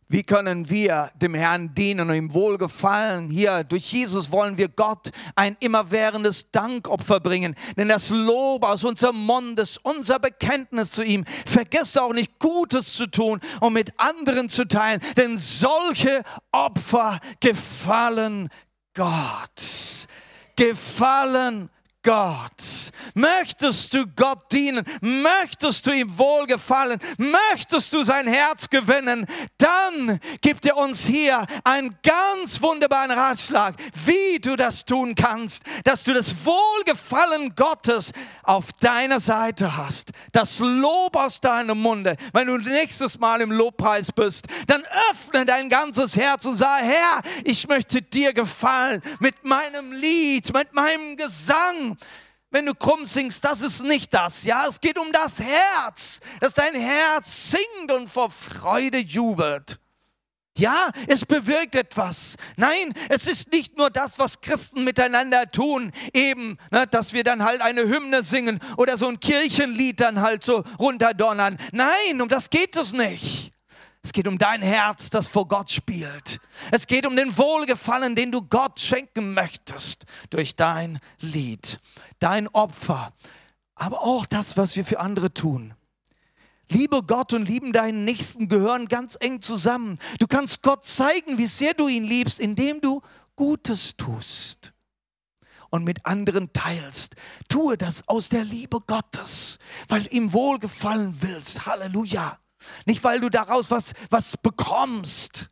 Wie 0.08 0.22
können 0.22 0.70
wir 0.70 1.10
dem 1.16 1.34
Herrn 1.34 1.74
dienen 1.74 2.08
und 2.08 2.16
ihm 2.16 2.34
wohlgefallen? 2.36 3.30
Hier, 3.30 3.64
durch 3.64 3.92
Jesus 3.92 4.30
wollen 4.30 4.58
wir 4.58 4.68
Gott 4.68 5.10
ein 5.36 5.58
immerwährendes 5.60 6.52
Dankopfer 6.52 7.20
bringen. 7.20 7.56
Denn 7.78 7.88
das 7.88 8.12
Lob 8.12 8.64
aus 8.64 8.84
unserem 8.84 9.26
Mund 9.26 9.58
ist 9.58 9.78
unser 9.84 10.20
Bekenntnis 10.20 10.92
zu 10.92 11.04
ihm. 11.04 11.26
Vergiss 11.48 11.98
auch 11.98 12.14
nicht, 12.14 12.38
Gutes 12.38 12.94
zu 12.94 13.08
tun 13.08 13.40
und 13.60 13.74
mit 13.74 13.98
anderen 13.98 14.50
zu 14.50 14.68
teilen. 14.68 15.02
Denn 15.18 15.36
solche 15.36 16.22
Opfer 16.52 17.20
gefallen 17.40 18.50
Gott. 18.94 19.62
Gefallen 20.56 21.70
Gott. 22.02 22.81
Möchtest 23.14 23.94
du 23.94 24.06
Gott 24.08 24.52
dienen? 24.52 24.86
Möchtest 25.02 25.86
du 25.86 25.92
ihm 25.92 26.18
wohlgefallen? 26.18 27.00
Möchtest 27.18 27.94
du 27.94 28.04
sein 28.04 28.28
Herz 28.28 28.70
gewinnen? 28.70 29.26
Dann 29.58 30.20
gibt 30.42 30.66
er 30.66 30.78
uns 30.78 31.06
hier 31.06 31.46
einen 31.64 31.96
ganz 32.04 32.62
wunderbaren 32.62 33.12
Ratschlag, 33.12 33.76
wie 34.06 34.40
du 34.40 34.56
das 34.56 34.86
tun 34.86 35.16
kannst, 35.16 35.64
dass 35.84 36.04
du 36.04 36.14
das 36.14 36.36
Wohlgefallen 36.46 37.56
Gottes 37.56 38.12
auf 38.44 38.74
deiner 38.74 39.20
Seite 39.20 39.78
hast. 39.78 40.12
Das 40.32 40.60
Lob 40.60 41.16
aus 41.16 41.40
deinem 41.40 41.80
Munde. 41.80 42.16
Wenn 42.34 42.48
du 42.48 42.58
nächstes 42.58 43.20
Mal 43.20 43.42
im 43.42 43.52
Lobpreis 43.52 44.12
bist, 44.12 44.48
dann 44.68 44.84
öffne 45.12 45.46
dein 45.46 45.70
ganzes 45.70 46.16
Herz 46.16 46.46
und 46.46 46.58
sage, 46.58 46.86
Herr, 46.86 47.22
ich 47.44 47.68
möchte 47.68 48.02
dir 48.02 48.34
gefallen 48.34 49.02
mit 49.20 49.44
meinem 49.44 49.92
Lied, 49.92 50.54
mit 50.54 50.74
meinem 50.74 51.18
Gesang 51.18 51.98
wenn 52.52 52.66
du 52.66 52.76
krumm 52.76 53.06
singst, 53.06 53.44
das 53.44 53.62
ist 53.62 53.82
nicht 53.82 54.14
das. 54.14 54.44
Ja, 54.44 54.68
es 54.68 54.80
geht 54.80 55.00
um 55.00 55.12
das 55.12 55.40
Herz, 55.40 56.20
dass 56.40 56.54
dein 56.54 56.76
Herz 56.76 57.52
singt 57.52 57.92
und 57.92 58.08
vor 58.08 58.30
Freude 58.30 59.00
jubelt. 59.00 59.80
Ja, 60.58 60.92
es 61.08 61.26
bewirkt 61.26 61.76
etwas. 61.76 62.36
Nein, 62.58 62.94
es 63.08 63.26
ist 63.26 63.54
nicht 63.54 63.78
nur 63.78 63.90
das, 63.90 64.20
was 64.20 64.42
Christen 64.42 64.84
miteinander 64.84 65.50
tun, 65.50 65.92
eben, 66.14 66.58
ne, 66.72 66.86
dass 66.88 67.14
wir 67.14 67.24
dann 67.24 67.44
halt 67.44 67.62
eine 67.62 67.84
Hymne 67.84 68.22
singen 68.22 68.60
oder 68.76 68.98
so 68.98 69.08
ein 69.08 69.20
Kirchenlied 69.20 70.02
dann 70.02 70.20
halt 70.20 70.44
so 70.44 70.64
runterdonnern. 70.78 71.58
Nein, 71.72 72.22
um 72.22 72.28
das 72.28 72.50
geht 72.50 72.76
es 72.76 72.92
nicht. 72.92 73.54
Es 74.04 74.14
geht 74.14 74.28
um 74.28 74.38
dein 74.38 74.62
Herz, 74.62 75.12
das 75.12 75.28
vor 75.28 75.48
Gott 75.48 75.72
spielt. 75.72 76.40
Es 76.72 76.88
geht 76.88 77.06
um 77.06 77.16
den 77.16 77.38
Wohlgefallen, 77.38 78.16
den 78.16 78.32
du 78.32 78.42
Gott 78.42 78.80
schenken 78.80 79.34
möchtest 79.34 80.06
durch 80.32 80.56
dein 80.56 81.00
Lied, 81.20 81.80
dein 82.20 82.48
Opfer, 82.48 83.14
aber 83.76 84.02
auch 84.02 84.26
das, 84.26 84.58
was 84.58 84.76
wir 84.76 84.86
für 84.86 85.00
andere 85.00 85.34
tun. 85.34 85.76
Liebe 86.70 87.04
Gott 87.04 87.34
und 87.34 87.48
lieben 87.48 87.74
deinen 87.74 88.06
Nächsten 88.06 88.48
gehören 88.48 88.88
ganz 88.88 89.18
eng 89.20 89.42
zusammen. 89.42 90.00
Du 90.20 90.28
kannst 90.28 90.64
Gott 90.64 90.86
zeigen, 90.86 91.38
wie 91.38 91.48
sehr 91.48 91.74
du 91.74 91.88
ihn 91.88 92.06
liebst, 92.06 92.40
indem 92.40 92.80
du 92.80 93.02
Gutes 93.36 93.98
tust 93.98 94.74
und 95.70 95.84
mit 95.84 96.06
anderen 96.06 96.54
teilst. 96.54 97.16
Tue 97.50 97.78
das 97.78 98.08
aus 98.08 98.30
der 98.30 98.46
Liebe 98.46 98.80
Gottes, 98.80 99.60
weil 99.90 100.04
du 100.04 100.10
ihm 100.10 100.32
wohlgefallen 100.32 101.22
willst. 101.22 101.66
Halleluja. 101.66 102.40
Nicht, 102.86 103.04
weil 103.04 103.20
du 103.20 103.30
daraus 103.30 103.72
was, 103.72 103.94
was 104.10 104.38
bekommst. 104.38 105.52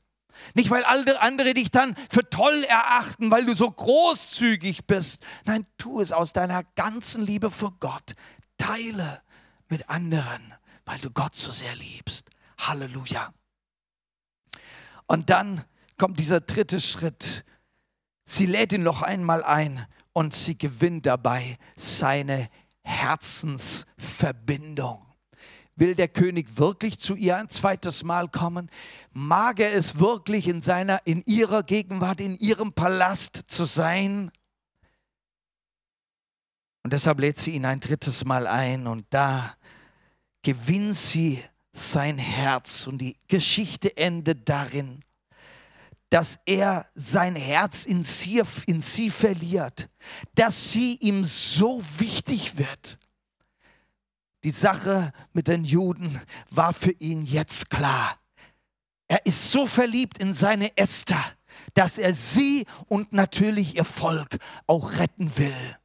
Nicht, 0.54 0.70
weil 0.70 0.84
alle 0.84 1.22
andere 1.22 1.54
dich 1.54 1.72
dann 1.72 1.96
für 2.10 2.30
toll 2.30 2.64
erachten, 2.68 3.32
weil 3.32 3.46
du 3.46 3.56
so 3.56 3.70
großzügig 3.70 4.88
bist. 4.88 5.24
Nein, 5.46 5.66
tu 5.78 6.02
es 6.02 6.12
aus 6.12 6.34
deiner 6.34 6.64
ganzen 6.76 7.24
Liebe 7.24 7.52
für 7.52 7.72
Gott. 7.80 8.16
Teile 8.58 9.22
mit 9.68 9.90
anderen, 9.90 10.54
weil 10.86 11.00
du 11.00 11.12
Gott 11.12 11.36
so 11.36 11.52
sehr 11.52 11.76
liebst. 11.76 12.30
Halleluja. 12.58 13.34
Und 15.08 15.30
dann 15.30 15.64
kommt 15.98 16.20
dieser 16.20 16.42
dritte 16.42 16.80
Schritt. 16.80 17.46
Sie 18.26 18.46
lädt 18.46 18.74
ihn 18.74 18.84
noch 18.84 19.02
einmal 19.02 19.44
ein 19.44 19.88
und 20.14 20.34
sie 20.34 20.58
gewinnt 20.58 21.06
dabei 21.06 21.58
seine 21.76 22.50
Herzensverbindung. 22.84 25.09
Will 25.80 25.96
der 25.96 26.10
König 26.10 26.58
wirklich 26.58 27.00
zu 27.00 27.16
ihr 27.16 27.38
ein 27.38 27.48
zweites 27.48 28.04
Mal 28.04 28.28
kommen? 28.28 28.70
Mag 29.14 29.62
er 29.62 29.74
es 29.74 29.98
wirklich 29.98 30.50
in 30.50 30.60
seiner, 30.60 31.00
in 31.06 31.24
ihrer 31.26 31.64
Gegenwart, 31.64 32.20
in 32.20 32.38
ihrem 32.38 32.74
Palast 32.74 33.46
zu 33.48 33.64
sein? 33.64 34.30
Und 36.84 36.92
deshalb 36.92 37.22
lädt 37.22 37.40
sie 37.40 37.52
ihn 37.52 37.66
ein 37.66 37.80
drittes 37.80 38.26
Mal 38.26 38.46
ein 38.46 38.88
und 38.88 39.06
da 39.10 39.56
gewinnt 40.42 40.98
sie 40.98 41.42
sein 41.72 42.18
Herz 42.18 42.86
und 42.86 42.98
die 42.98 43.16
Geschichte 43.30 43.96
endet 43.96 44.50
darin, 44.50 45.00
dass 46.10 46.40
er 46.46 46.88
sein 46.94 47.38
Herz 47.38 47.86
in 47.86 48.04
sie, 48.04 48.42
in 48.66 48.82
sie 48.82 49.10
verliert, 49.10 49.88
dass 50.36 50.74
sie 50.74 50.98
ihm 50.98 51.24
so 51.24 51.82
wichtig 52.00 52.58
wird 52.58 53.00
die 54.44 54.52
Sache 54.52 55.12
mit 55.34 55.48
den 55.48 55.66
Juden 55.66 56.22
war 56.50 56.74
für 56.74 56.92
ihn 56.92 57.26
jetzt 57.26 57.70
klar. 57.70 58.18
Er 59.08 59.26
ist 59.26 59.52
so 59.52 59.66
verliebt 59.66 60.20
in 60.20 60.34
seine 60.34 60.78
Esther, 60.78 61.24
dass 61.74 61.98
er 61.98 62.14
sie 62.14 62.66
und 62.88 63.12
natürlich 63.12 63.76
ihr 63.76 63.86
Volk 63.86 64.38
auch 64.68 64.94
retten 64.98 65.36
will. 65.38 65.78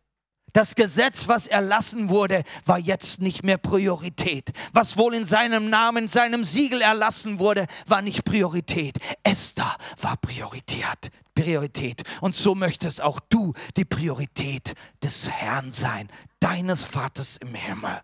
Das 0.53 0.77
Gesetz, 0.77 1.27
was 1.27 1.49
erlassen 1.49 2.11
wurde, 2.11 2.45
war 2.65 2.79
jetzt 2.79 3.21
nicht 3.21 3.43
mehr 3.43 3.59
Priorität. 3.59 4.53
Was 4.73 4.97
wohl 4.97 5.15
in 5.15 5.25
seinem 5.25 5.69
Namen, 5.69 6.05
in 6.05 6.09
seinem 6.09 6.45
Siegel 6.45 6.81
erlassen 6.81 7.41
wurde, 7.41 7.67
war 7.89 8.03
nicht 8.03 8.25
Priorität. 8.25 8.99
Esther 9.25 9.77
war 10.01 10.17
Priorität. 10.17 11.11
Priorität. 11.35 12.05
Und 12.21 12.37
so 12.37 12.55
möchtest 12.55 13.03
auch 13.03 13.19
du 13.29 13.53
die 13.77 13.85
Priorität 13.85 14.75
des 15.03 15.29
Herrn 15.29 15.73
sein, 15.73 16.09
deines 16.39 16.85
Vaters 16.85 17.39
im 17.39 17.57
Himmel. 17.57 18.01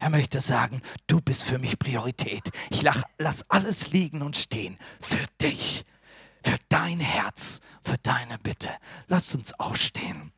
Er 0.00 0.10
möchte 0.10 0.40
sagen, 0.40 0.82
du 1.06 1.20
bist 1.20 1.44
für 1.44 1.58
mich 1.58 1.78
Priorität. 1.78 2.50
Ich 2.70 2.82
lass 2.82 3.50
alles 3.50 3.90
liegen 3.90 4.22
und 4.22 4.36
stehen 4.36 4.78
für 5.00 5.24
dich, 5.40 5.84
für 6.42 6.56
dein 6.68 7.00
Herz, 7.00 7.60
für 7.82 7.98
deine 7.98 8.38
Bitte. 8.38 8.70
Lass 9.08 9.34
uns 9.34 9.52
aufstehen. 9.58 10.32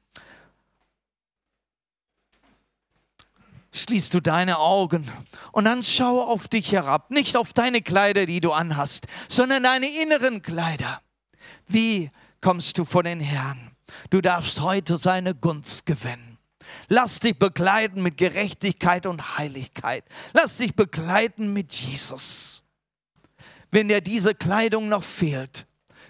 Schließt 3.72 4.14
du 4.14 4.20
deine 4.20 4.58
Augen 4.58 5.08
und 5.52 5.64
dann 5.64 5.84
schau 5.84 6.24
auf 6.24 6.48
dich 6.48 6.72
herab, 6.72 7.11
nicht 7.12 7.36
auf 7.36 7.52
deine 7.52 7.82
Kleider, 7.82 8.26
die 8.26 8.40
du 8.40 8.50
anhast, 8.50 9.06
sondern 9.28 9.62
deine 9.62 9.86
inneren 9.86 10.42
Kleider. 10.42 11.00
Wie 11.68 12.11
kommst 12.40 12.78
du 12.78 12.84
vor 12.84 13.04
den 13.04 13.20
Herrn? 13.20 13.70
Du 14.11 14.20
darfst 14.20 14.61
heute 14.61 14.96
seine 14.96 15.36
Gunst 15.36 15.86
gewinnen. 15.86 16.29
Lass 16.88 17.20
dich 17.20 17.38
begleiten 17.38 18.02
mit 18.02 18.16
Gerechtigkeit 18.16 19.06
und 19.06 19.38
Heiligkeit. 19.38 20.04
Lass 20.32 20.56
dich 20.56 20.74
begleiten 20.74 21.52
mit 21.52 21.72
Jesus. 21.72 22.62
Wenn 23.70 23.88
dir 23.88 24.00
diese 24.00 24.34
Kleidung 24.34 24.88
noch 24.88 25.04
fehlt, 25.04 25.66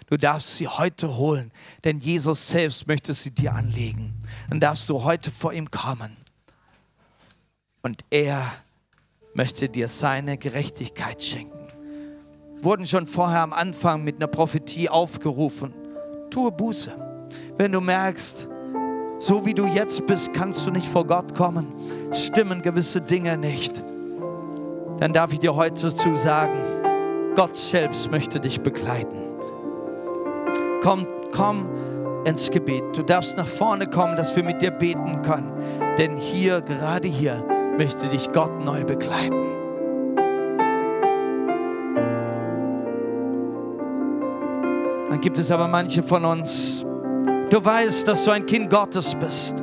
du 0.07 0.17
darfst 0.17 0.57
sie 0.57 0.67
heute 0.67 1.15
holen, 1.15 1.51
denn 1.83 1.99
Jesus 1.99 2.47
selbst 2.47 2.87
möchte 2.87 3.13
sie 3.13 3.31
dir 3.31 3.53
anlegen. 3.53 4.13
Dann 4.49 4.59
darfst 4.59 4.89
du 4.89 5.03
heute 5.03 5.31
vor 5.31 5.53
ihm 5.53 5.69
kommen. 5.69 6.17
Und 7.83 8.03
er 8.09 8.51
möchte 9.33 9.69
dir 9.69 9.87
seine 9.87 10.37
Gerechtigkeit 10.37 11.23
schenken. 11.23 11.57
Wurden 12.61 12.85
schon 12.85 13.07
vorher 13.07 13.41
am 13.41 13.53
Anfang 13.53 14.03
mit 14.03 14.17
einer 14.17 14.27
Prophetie 14.27 14.89
aufgerufen. 14.89 15.73
Tue 16.29 16.51
Buße. 16.51 16.95
Wenn 17.57 17.71
du 17.71 17.81
merkst, 17.81 18.47
so 19.21 19.45
wie 19.45 19.53
du 19.53 19.67
jetzt 19.67 20.07
bist, 20.07 20.33
kannst 20.33 20.65
du 20.65 20.71
nicht 20.71 20.87
vor 20.87 21.05
Gott 21.05 21.35
kommen. 21.35 21.67
Stimmen 22.11 22.63
gewisse 22.63 23.01
Dinge 23.01 23.37
nicht. 23.37 23.83
Dann 24.97 25.13
darf 25.13 25.31
ich 25.31 25.37
dir 25.37 25.55
heute 25.55 25.95
zu 25.95 26.15
sagen, 26.15 26.57
Gott 27.35 27.55
selbst 27.55 28.09
möchte 28.09 28.39
dich 28.39 28.61
begleiten. 28.61 29.17
Komm, 30.81 31.05
komm 31.31 31.67
ins 32.25 32.49
Gebet. 32.49 32.83
Du 32.93 33.03
darfst 33.03 33.37
nach 33.37 33.45
vorne 33.45 33.85
kommen, 33.85 34.15
dass 34.15 34.35
wir 34.35 34.43
mit 34.43 34.59
dir 34.63 34.71
beten 34.71 35.21
können. 35.21 35.51
Denn 35.99 36.17
hier, 36.17 36.61
gerade 36.61 37.07
hier, 37.07 37.45
möchte 37.77 38.07
dich 38.07 38.31
Gott 38.31 38.59
neu 38.65 38.83
begleiten. 38.85 39.35
Dann 45.09 45.21
gibt 45.21 45.37
es 45.37 45.51
aber 45.51 45.67
manche 45.67 46.01
von 46.01 46.25
uns, 46.25 46.87
du 47.51 47.63
weißt, 47.63 48.07
dass 48.07 48.23
du 48.25 48.31
ein 48.31 48.45
Kind 48.45 48.69
Gottes 48.69 49.13
bist. 49.13 49.61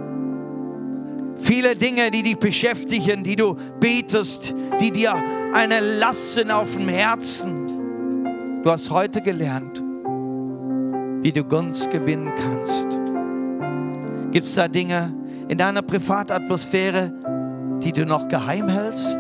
Viele 1.36 1.74
Dinge, 1.74 2.10
die 2.10 2.22
dich 2.22 2.38
beschäftigen, 2.38 3.24
die 3.24 3.36
du 3.36 3.56
betest, 3.80 4.54
die 4.80 4.92
dir 4.92 5.14
eine 5.54 5.80
Last 5.80 6.34
sind 6.34 6.50
auf 6.50 6.74
dem 6.74 6.88
Herzen. 6.88 8.62
Du 8.62 8.70
hast 8.70 8.90
heute 8.90 9.22
gelernt, 9.22 9.82
wie 11.22 11.32
du 11.32 11.42
Gunst 11.44 11.90
gewinnen 11.90 12.30
kannst. 12.36 12.88
Gibt 14.30 14.46
es 14.46 14.54
da 14.54 14.68
Dinge 14.68 15.14
in 15.48 15.56
deiner 15.56 15.82
Privatatmosphäre, 15.82 17.12
die 17.82 17.92
du 17.92 18.04
noch 18.04 18.28
geheim 18.28 18.68
hältst, 18.68 19.18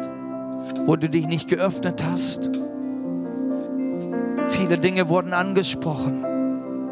wo 0.84 0.96
du 0.96 1.08
dich 1.08 1.26
nicht 1.26 1.48
geöffnet 1.48 2.04
hast? 2.04 2.50
Viele 4.48 4.76
Dinge 4.76 5.08
wurden 5.08 5.32
angesprochen. 5.32 6.24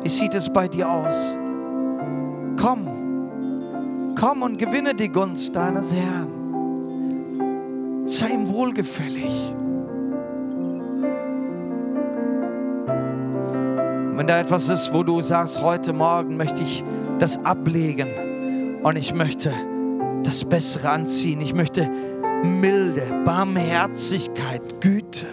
Wie 0.02 0.08
sieht 0.08 0.34
es 0.34 0.50
bei 0.50 0.68
dir 0.68 0.88
aus? 0.88 1.36
Komm, 2.56 4.14
komm 4.18 4.42
und 4.42 4.58
gewinne 4.58 4.94
die 4.94 5.08
Gunst 5.08 5.54
deines 5.54 5.92
Herrn. 5.92 6.28
Sei 8.06 8.28
ihm 8.30 8.48
wohlgefällig. 8.48 9.54
Wenn 14.14 14.26
da 14.26 14.40
etwas 14.40 14.68
ist, 14.68 14.94
wo 14.94 15.02
du 15.02 15.20
sagst, 15.20 15.62
heute 15.62 15.92
Morgen 15.92 16.36
möchte 16.36 16.62
ich 16.62 16.82
das 17.18 17.38
ablegen 17.44 18.78
und 18.82 18.96
ich 18.96 19.14
möchte 19.14 19.52
das 20.22 20.44
Bessere 20.44 20.88
anziehen. 20.90 21.40
Ich 21.40 21.54
möchte 21.54 21.90
Milde, 22.42 23.22
Barmherzigkeit, 23.24 24.80
Güte. 24.80 25.26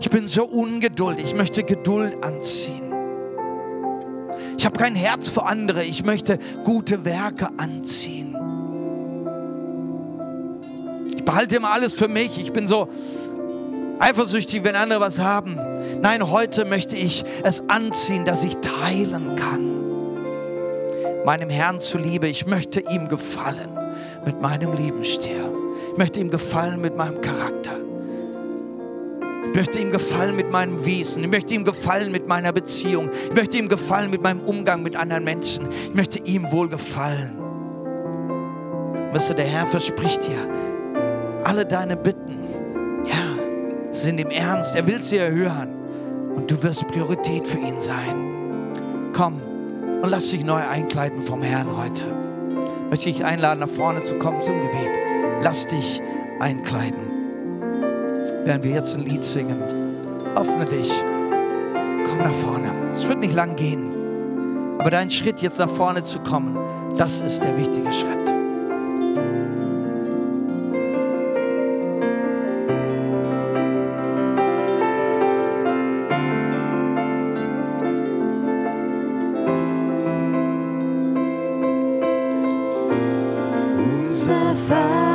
Ich 0.00 0.10
bin 0.10 0.26
so 0.26 0.44
ungeduldig. 0.44 1.26
Ich 1.26 1.34
möchte 1.34 1.62
Geduld 1.62 2.22
anziehen. 2.24 2.91
Ich 4.62 4.66
habe 4.66 4.78
kein 4.78 4.94
Herz 4.94 5.28
für 5.28 5.42
andere. 5.42 5.82
Ich 5.82 6.04
möchte 6.04 6.38
gute 6.62 7.04
Werke 7.04 7.48
anziehen. 7.56 8.36
Ich 11.16 11.24
behalte 11.24 11.56
immer 11.56 11.72
alles 11.72 11.94
für 11.94 12.06
mich. 12.06 12.40
Ich 12.40 12.52
bin 12.52 12.68
so 12.68 12.86
eifersüchtig, 13.98 14.62
wenn 14.62 14.76
andere 14.76 15.00
was 15.00 15.18
haben. 15.18 15.58
Nein, 16.00 16.30
heute 16.30 16.64
möchte 16.64 16.94
ich 16.94 17.24
es 17.42 17.68
anziehen, 17.68 18.24
dass 18.24 18.44
ich 18.44 18.54
teilen 18.58 19.34
kann. 19.34 21.24
Meinem 21.24 21.50
Herrn 21.50 21.80
zuliebe, 21.80 22.28
ich 22.28 22.46
möchte 22.46 22.84
ihm 22.88 23.08
gefallen 23.08 23.76
mit 24.24 24.40
meinem 24.40 24.74
Lebensstil. 24.74 25.42
Ich 25.90 25.98
möchte 25.98 26.20
ihm 26.20 26.30
gefallen 26.30 26.80
mit 26.80 26.96
meinem 26.96 27.20
Charakter. 27.20 27.81
Ich 29.48 29.54
möchte 29.54 29.78
ihm 29.78 29.90
gefallen 29.90 30.36
mit 30.36 30.50
meinem 30.50 30.84
Wesen. 30.84 31.24
Ich 31.24 31.30
möchte 31.30 31.54
ihm 31.54 31.64
gefallen 31.64 32.12
mit 32.12 32.26
meiner 32.26 32.52
Beziehung. 32.52 33.10
Ich 33.28 33.34
möchte 33.34 33.58
ihm 33.58 33.68
gefallen 33.68 34.10
mit 34.10 34.22
meinem 34.22 34.40
Umgang 34.40 34.82
mit 34.82 34.96
anderen 34.96 35.24
Menschen. 35.24 35.68
Ich 35.70 35.94
möchte 35.94 36.20
ihm 36.20 36.50
wohl 36.52 36.68
gefallen. 36.68 37.32
Wisst 39.12 39.30
ihr, 39.30 39.34
der 39.34 39.44
Herr 39.44 39.66
verspricht 39.66 40.26
dir, 40.26 40.48
alle 41.44 41.66
deine 41.66 41.96
Bitten, 41.96 42.38
ja, 43.04 43.92
sind 43.92 44.18
im 44.18 44.30
Ernst. 44.30 44.74
Er 44.74 44.86
will 44.86 45.02
sie 45.02 45.18
erhören. 45.18 45.68
Und 46.34 46.50
du 46.50 46.62
wirst 46.62 46.88
Priorität 46.88 47.46
für 47.46 47.58
ihn 47.58 47.78
sein. 47.78 49.12
Komm 49.12 49.42
und 50.00 50.08
lass 50.08 50.30
dich 50.30 50.44
neu 50.44 50.66
einkleiden 50.66 51.20
vom 51.20 51.42
Herrn 51.42 51.76
heute. 51.76 52.04
Möchte 52.88 53.10
ich 53.10 53.24
einladen, 53.24 53.60
nach 53.60 53.68
vorne 53.68 54.02
zu 54.02 54.18
kommen 54.18 54.40
zum 54.40 54.62
Gebet. 54.62 54.90
Lass 55.42 55.66
dich 55.66 56.00
einkleiden 56.40 57.11
während 58.44 58.64
wir 58.64 58.72
jetzt 58.72 58.96
ein 58.96 59.04
Lied 59.04 59.22
singen. 59.22 59.60
Öffne 60.36 60.64
dich. 60.64 60.92
Komm 62.08 62.18
nach 62.18 62.34
vorne. 62.34 62.70
Es 62.90 63.08
wird 63.08 63.20
nicht 63.20 63.34
lang 63.34 63.56
gehen. 63.56 64.78
Aber 64.78 64.90
dein 64.90 65.10
Schritt 65.10 65.40
jetzt 65.40 65.58
nach 65.58 65.68
vorne 65.68 66.02
zu 66.04 66.18
kommen, 66.20 66.56
das 66.96 67.20
ist 67.20 67.44
der 67.44 67.56
wichtige 67.56 67.92
Schritt. 67.92 68.31